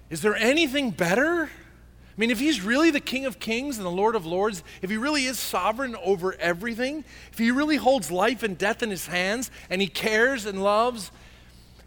is 0.09 0.23
there 0.23 0.37
anything 0.37 0.93
better? 0.93 1.47
I 1.47 2.17
mean, 2.17 2.31
if 2.31 2.39
he's 2.39 2.61
really 2.61 2.93
the 2.93 3.01
King 3.01 3.27
of 3.27 3.41
Kings 3.41 3.79
and 3.79 3.85
the 3.85 3.91
Lord 3.91 4.15
of 4.15 4.25
Lords, 4.27 4.63
if 4.81 4.91
he 4.91 4.97
really 4.97 5.25
is 5.25 5.41
sovereign 5.41 5.97
over 6.05 6.35
everything, 6.35 7.05
if 7.33 7.39
he 7.39 7.51
really 7.51 7.79
holds 7.79 8.13
life 8.13 8.45
and 8.45 8.57
death 8.57 8.81
in 8.81 8.91
his 8.91 9.09
hands, 9.09 9.51
and 9.69 9.83
he 9.83 9.89
cares 9.89 10.47
and 10.47 10.63
loves 10.63 11.11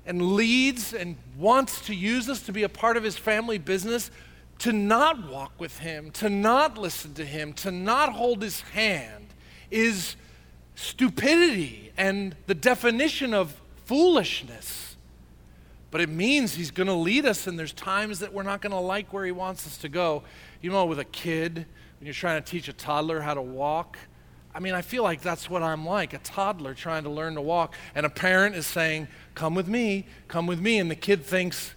and 0.07 0.33
leads 0.33 0.93
and 0.93 1.17
wants 1.37 1.81
to 1.81 1.93
use 1.93 2.29
us 2.29 2.41
to 2.43 2.53
be 2.53 2.63
a 2.63 2.69
part 2.69 2.97
of 2.97 3.03
his 3.03 3.17
family 3.17 3.59
business, 3.59 4.09
to 4.59 4.71
not 4.71 5.29
walk 5.29 5.51
with 5.59 5.79
him, 5.79 6.09
to 6.11 6.29
not 6.29 6.77
listen 6.77 7.13
to 7.13 7.25
him, 7.25 7.53
to 7.53 7.69
not 7.69 8.13
hold 8.13 8.41
his 8.41 8.61
hand 8.61 9.27
is 9.69 10.15
stupidity 10.75 11.91
and 11.97 12.35
the 12.47 12.55
definition 12.55 13.33
of 13.33 13.59
foolishness. 13.85 14.95
But 15.91 16.01
it 16.01 16.09
means 16.09 16.55
he's 16.55 16.71
going 16.71 16.87
to 16.87 16.93
lead 16.93 17.25
us, 17.25 17.47
and 17.47 17.57
there's 17.57 17.73
times 17.73 18.19
that 18.19 18.33
we're 18.33 18.43
not 18.43 18.61
going 18.61 18.71
to 18.71 18.79
like 18.79 19.13
where 19.13 19.25
he 19.25 19.31
wants 19.31 19.65
us 19.67 19.77
to 19.79 19.89
go. 19.89 20.23
You 20.61 20.71
know, 20.71 20.85
with 20.85 20.99
a 20.99 21.05
kid, 21.05 21.65
when 21.99 22.05
you're 22.05 22.13
trying 22.13 22.41
to 22.41 22.49
teach 22.49 22.67
a 22.67 22.73
toddler 22.73 23.21
how 23.21 23.33
to 23.33 23.41
walk, 23.41 23.97
I 24.57 24.59
mean, 24.59 24.73
I 24.73 24.81
feel 24.81 25.03
like 25.03 25.21
that's 25.21 25.51
what 25.51 25.61
I'm 25.61 25.85
like 25.85 26.13
a 26.13 26.17
toddler 26.17 26.73
trying 26.73 27.03
to 27.03 27.11
learn 27.11 27.35
to 27.35 27.41
walk. 27.41 27.75
And 27.93 28.07
a 28.07 28.09
parent 28.09 28.55
is 28.55 28.65
saying, 28.65 29.07
Come 29.35 29.53
with 29.53 29.67
me, 29.67 30.07
come 30.27 30.47
with 30.47 30.59
me. 30.59 30.79
And 30.79 30.89
the 30.89 30.95
kid 30.95 31.23
thinks 31.23 31.75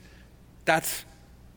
that's 0.65 1.05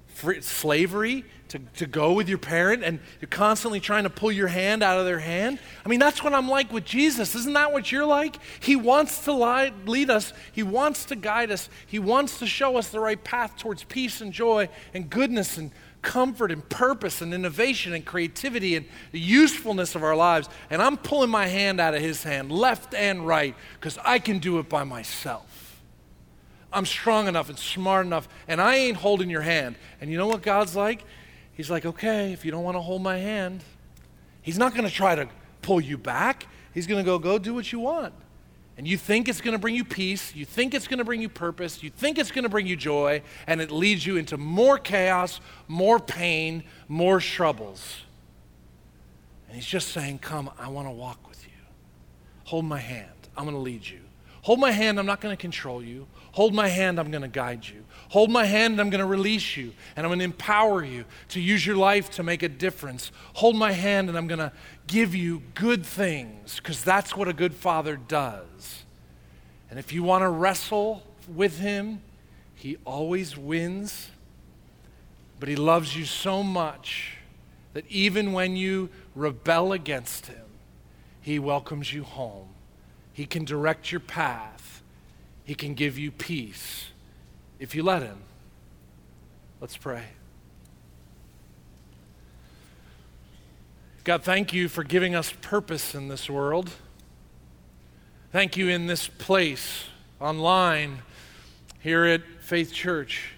free, 0.07 0.41
slavery 0.41 1.23
to, 1.47 1.59
to 1.77 1.85
go 1.85 2.11
with 2.11 2.27
your 2.27 2.39
parent 2.39 2.83
and 2.83 2.99
you're 3.21 3.29
constantly 3.29 3.79
trying 3.79 4.03
to 4.03 4.09
pull 4.09 4.33
your 4.33 4.49
hand 4.49 4.83
out 4.83 4.99
of 4.99 5.05
their 5.05 5.19
hand. 5.19 5.59
I 5.85 5.87
mean, 5.87 6.01
that's 6.01 6.21
what 6.21 6.33
I'm 6.33 6.49
like 6.49 6.73
with 6.73 6.83
Jesus. 6.83 7.35
Isn't 7.35 7.53
that 7.53 7.71
what 7.71 7.89
you're 7.89 8.05
like? 8.05 8.35
He 8.59 8.75
wants 8.75 9.23
to 9.23 9.71
lead 9.85 10.09
us, 10.09 10.33
He 10.51 10.61
wants 10.61 11.05
to 11.05 11.15
guide 11.15 11.51
us, 11.51 11.69
He 11.87 11.99
wants 11.99 12.39
to 12.39 12.47
show 12.47 12.75
us 12.75 12.89
the 12.89 12.99
right 12.99 13.23
path 13.23 13.55
towards 13.55 13.85
peace 13.85 14.19
and 14.19 14.33
joy 14.33 14.67
and 14.93 15.09
goodness 15.09 15.57
and 15.57 15.71
comfort 16.03 16.51
and 16.51 16.67
purpose 16.69 17.21
and 17.21 17.33
innovation 17.33 17.93
and 17.93 18.05
creativity 18.05 18.75
and 18.75 18.85
the 19.11 19.19
usefulness 19.19 19.95
of 19.95 20.03
our 20.03 20.15
lives. 20.15 20.47
And 20.69 20.81
I'm 20.81 20.97
pulling 20.97 21.31
my 21.31 21.47
hand 21.47 21.79
out 21.79 21.95
of 21.95 22.01
His 22.01 22.21
hand, 22.21 22.51
left 22.51 22.93
and 22.93 23.25
right, 23.25 23.55
because 23.79 23.97
I 24.05 24.19
can 24.19 24.37
do 24.37 24.59
it 24.59 24.69
by 24.69 24.83
myself. 24.83 25.81
I'm 26.71 26.85
strong 26.85 27.27
enough 27.27 27.49
and 27.49 27.57
smart 27.57 28.05
enough, 28.05 28.27
and 28.47 28.61
I 28.61 28.75
ain't 28.75 28.97
holding 28.97 29.29
your 29.29 29.41
hand. 29.41 29.75
And 30.01 30.11
you 30.11 30.17
know 30.17 30.27
what 30.27 30.41
God's 30.41 30.75
like? 30.75 31.03
He's 31.53 31.71
like, 31.71 31.85
okay, 31.85 32.33
if 32.33 32.45
you 32.45 32.51
don't 32.51 32.63
want 32.63 32.75
to 32.75 32.81
hold 32.81 33.01
my 33.01 33.17
hand, 33.17 33.63
he's 34.41 34.57
not 34.57 34.73
going 34.73 34.87
to 34.87 34.93
try 34.93 35.15
to 35.15 35.29
pull 35.61 35.79
you 35.79 35.97
back. 35.97 36.47
He's 36.73 36.87
going 36.87 37.03
to 37.03 37.05
go, 37.05 37.19
go 37.19 37.37
do 37.37 37.53
what 37.53 37.71
you 37.71 37.79
want. 37.79 38.13
And 38.77 38.87
you 38.87 38.97
think 38.97 39.29
it's 39.29 39.41
going 39.41 39.53
to 39.53 39.59
bring 39.59 39.75
you 39.75 39.85
peace, 39.85 40.35
you 40.35 40.45
think 40.45 40.73
it's 40.73 40.87
going 40.87 40.97
to 40.97 41.03
bring 41.03 41.21
you 41.21 41.29
purpose, 41.29 41.83
you 41.83 41.91
think 41.91 42.17
it's 42.17 42.31
going 42.31 42.43
to 42.43 42.49
bring 42.49 42.65
you 42.65 42.75
joy, 42.75 43.21
and 43.45 43.61
it 43.61 43.69
leads 43.69 44.05
you 44.05 44.17
into 44.17 44.35
more 44.35 44.79
chaos, 44.79 45.39
more 45.67 45.99
pain, 45.99 46.63
more 46.87 47.19
troubles. 47.19 48.01
And 49.47 49.55
he's 49.55 49.65
just 49.65 49.89
saying, 49.89 50.19
Come, 50.19 50.49
I 50.57 50.69
want 50.69 50.87
to 50.87 50.91
walk 50.91 51.29
with 51.29 51.45
you. 51.45 51.53
Hold 52.45 52.65
my 52.65 52.79
hand. 52.79 53.09
I'm 53.37 53.45
going 53.45 53.55
to 53.55 53.61
lead 53.61 53.87
you. 53.87 53.99
Hold 54.43 54.59
my 54.59 54.71
hand, 54.71 54.99
I'm 54.99 55.05
not 55.05 55.21
going 55.21 55.35
to 55.35 55.39
control 55.39 55.81
you. 55.81 56.05
Hold 56.33 56.53
my 56.53 56.67
hand, 56.67 56.99
I'm 56.99 57.11
going 57.11 57.21
to 57.21 57.29
guide 57.29 57.65
you. 57.65 57.85
Hold 58.13 58.29
my 58.29 58.45
hand, 58.45 58.73
and 58.73 58.79
I'm 58.79 58.91
going 58.91 58.99
to 58.99 59.07
release 59.07 59.57
you, 59.57 59.73
and 59.95 60.05
I'm 60.05 60.11
going 60.11 60.19
to 60.19 60.25
empower 60.25 60.85
you 60.85 61.03
to 61.29 61.41
use 61.41 61.65
your 61.65 61.75
life 61.75 62.11
to 62.11 62.21
make 62.21 62.43
a 62.43 62.47
difference. 62.47 63.11
Hold 63.33 63.55
my 63.55 63.71
hand, 63.71 64.07
and 64.07 64.15
I'm 64.15 64.27
going 64.27 64.37
to 64.37 64.51
give 64.85 65.15
you 65.15 65.41
good 65.55 65.83
things, 65.83 66.57
because 66.57 66.83
that's 66.83 67.17
what 67.17 67.27
a 67.27 67.33
good 67.33 67.55
father 67.55 67.95
does. 67.95 68.83
And 69.71 69.79
if 69.79 69.91
you 69.91 70.03
want 70.03 70.21
to 70.21 70.29
wrestle 70.29 71.01
with 71.27 71.57
him, 71.57 72.03
he 72.53 72.77
always 72.85 73.35
wins, 73.35 74.11
but 75.39 75.49
he 75.49 75.55
loves 75.55 75.97
you 75.97 76.05
so 76.05 76.43
much 76.43 77.17
that 77.73 77.83
even 77.89 78.31
when 78.31 78.55
you 78.55 78.91
rebel 79.15 79.73
against 79.73 80.27
him, 80.27 80.45
he 81.19 81.39
welcomes 81.39 81.91
you 81.91 82.03
home. 82.03 82.49
He 83.11 83.25
can 83.25 83.43
direct 83.43 83.91
your 83.91 84.01
path 84.01 84.83
he 85.43 85.55
can 85.55 85.73
give 85.73 85.97
you 85.97 86.11
peace 86.11 86.92
if 87.59 87.75
you 87.75 87.83
let 87.83 88.01
Him. 88.01 88.17
Let's 89.61 89.77
pray. 89.77 90.03
God, 94.03 94.23
thank 94.23 94.53
you 94.53 94.67
for 94.67 94.83
giving 94.83 95.15
us 95.15 95.31
purpose 95.41 95.95
in 95.95 96.09
this 96.09 96.29
world. 96.29 96.71
Thank 98.33 98.57
you 98.57 98.67
in 98.67 98.87
this 98.87 99.07
place, 99.07 99.85
online, 100.19 101.03
here 101.79 102.03
at 102.03 102.21
Faith 102.41 102.73
Church, 102.73 103.31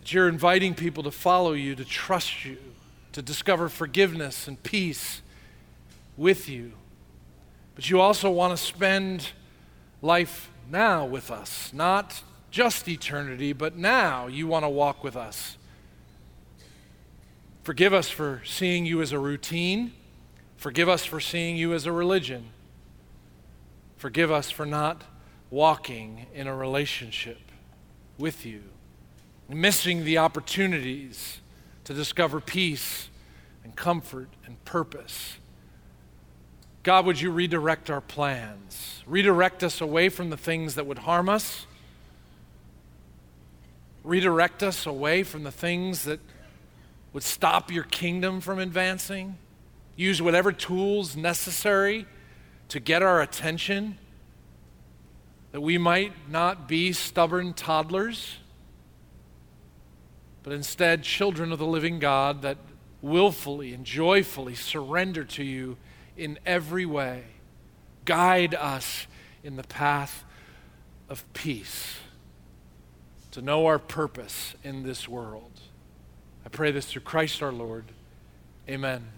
that 0.00 0.12
you're 0.12 0.28
inviting 0.28 0.74
people 0.74 1.02
to 1.02 1.10
follow 1.10 1.52
you, 1.52 1.74
to 1.74 1.84
trust 1.84 2.44
you, 2.44 2.58
to 3.12 3.22
discover 3.22 3.68
forgiveness 3.68 4.46
and 4.46 4.62
peace 4.62 5.22
with 6.16 6.48
you. 6.48 6.72
But 7.74 7.90
you 7.90 8.00
also 8.00 8.30
want 8.30 8.56
to 8.56 8.62
spend 8.62 9.30
life 10.00 10.50
now 10.70 11.04
with 11.06 11.30
us, 11.30 11.72
not 11.72 12.22
just 12.52 12.86
eternity, 12.88 13.52
but 13.52 13.76
now 13.76 14.28
you 14.28 14.46
want 14.46 14.64
to 14.64 14.68
walk 14.68 15.02
with 15.02 15.16
us. 15.16 15.56
Forgive 17.64 17.92
us 17.92 18.08
for 18.08 18.42
seeing 18.44 18.86
you 18.86 19.02
as 19.02 19.10
a 19.10 19.18
routine. 19.18 19.92
Forgive 20.56 20.88
us 20.88 21.04
for 21.04 21.18
seeing 21.18 21.56
you 21.56 21.74
as 21.74 21.86
a 21.86 21.92
religion. 21.92 22.50
Forgive 23.96 24.30
us 24.30 24.50
for 24.50 24.64
not 24.64 25.02
walking 25.50 26.26
in 26.32 26.46
a 26.46 26.54
relationship 26.54 27.40
with 28.18 28.46
you, 28.46 28.62
missing 29.48 30.04
the 30.04 30.18
opportunities 30.18 31.40
to 31.82 31.92
discover 31.92 32.40
peace 32.40 33.08
and 33.64 33.74
comfort 33.74 34.28
and 34.46 34.64
purpose 34.64 35.38
God, 36.82 37.06
would 37.06 37.20
you 37.20 37.30
redirect 37.30 37.90
our 37.90 38.00
plans? 38.00 39.02
Redirect 39.06 39.62
us 39.62 39.80
away 39.80 40.08
from 40.08 40.30
the 40.30 40.36
things 40.36 40.74
that 40.74 40.84
would 40.84 40.98
harm 40.98 41.28
us. 41.28 41.66
Redirect 44.04 44.62
us 44.62 44.86
away 44.86 45.22
from 45.22 45.44
the 45.44 45.52
things 45.52 46.04
that 46.04 46.20
would 47.12 47.22
stop 47.22 47.70
your 47.70 47.84
kingdom 47.84 48.40
from 48.40 48.58
advancing. 48.58 49.38
Use 49.96 50.20
whatever 50.20 50.50
tools 50.50 51.16
necessary 51.16 52.06
to 52.68 52.80
get 52.80 53.02
our 53.02 53.20
attention, 53.20 53.98
that 55.52 55.60
we 55.60 55.76
might 55.76 56.12
not 56.30 56.66
be 56.66 56.92
stubborn 56.92 57.52
toddlers, 57.52 58.38
but 60.42 60.52
instead 60.52 61.02
children 61.02 61.52
of 61.52 61.58
the 61.58 61.66
living 61.66 61.98
God 61.98 62.42
that 62.42 62.56
willfully 63.02 63.74
and 63.74 63.84
joyfully 63.84 64.54
surrender 64.54 65.24
to 65.24 65.44
you 65.44 65.76
in 66.16 66.38
every 66.46 66.86
way. 66.86 67.24
Guide 68.04 68.54
us 68.54 69.06
in 69.44 69.56
the 69.56 69.62
path 69.62 70.24
of 71.08 71.30
peace. 71.34 71.98
To 73.32 73.42
know 73.42 73.66
our 73.66 73.78
purpose 73.78 74.54
in 74.62 74.82
this 74.82 75.08
world. 75.08 75.60
I 76.44 76.48
pray 76.48 76.70
this 76.70 76.86
through 76.86 77.02
Christ 77.02 77.42
our 77.42 77.52
Lord. 77.52 77.86
Amen. 78.68 79.08